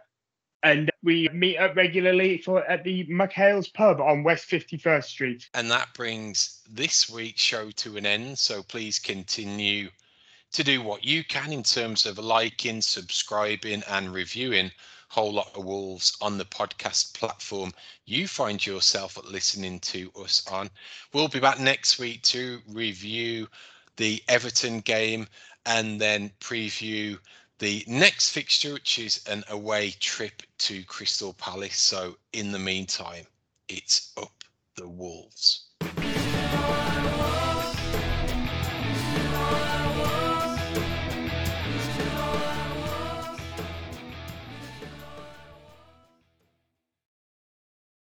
[0.64, 5.50] And we meet up regularly for at the McHale's pub on West 51st Street.
[5.54, 8.40] And that brings this week's show to an end.
[8.40, 9.90] So please continue
[10.58, 14.72] to do what you can in terms of liking, subscribing, and reviewing
[15.08, 17.72] Whole Lot of Wolves on the podcast platform
[18.06, 20.72] you find yourself listening to us on.
[21.14, 23.48] We'll be back next week to review
[23.98, 25.28] the Everton game
[25.68, 27.20] and then preview
[27.60, 31.78] the next fixture, which is an away trip to Crystal Palace.
[31.78, 33.28] So, in the meantime,
[33.68, 34.44] it's up
[34.76, 35.66] the Wolves.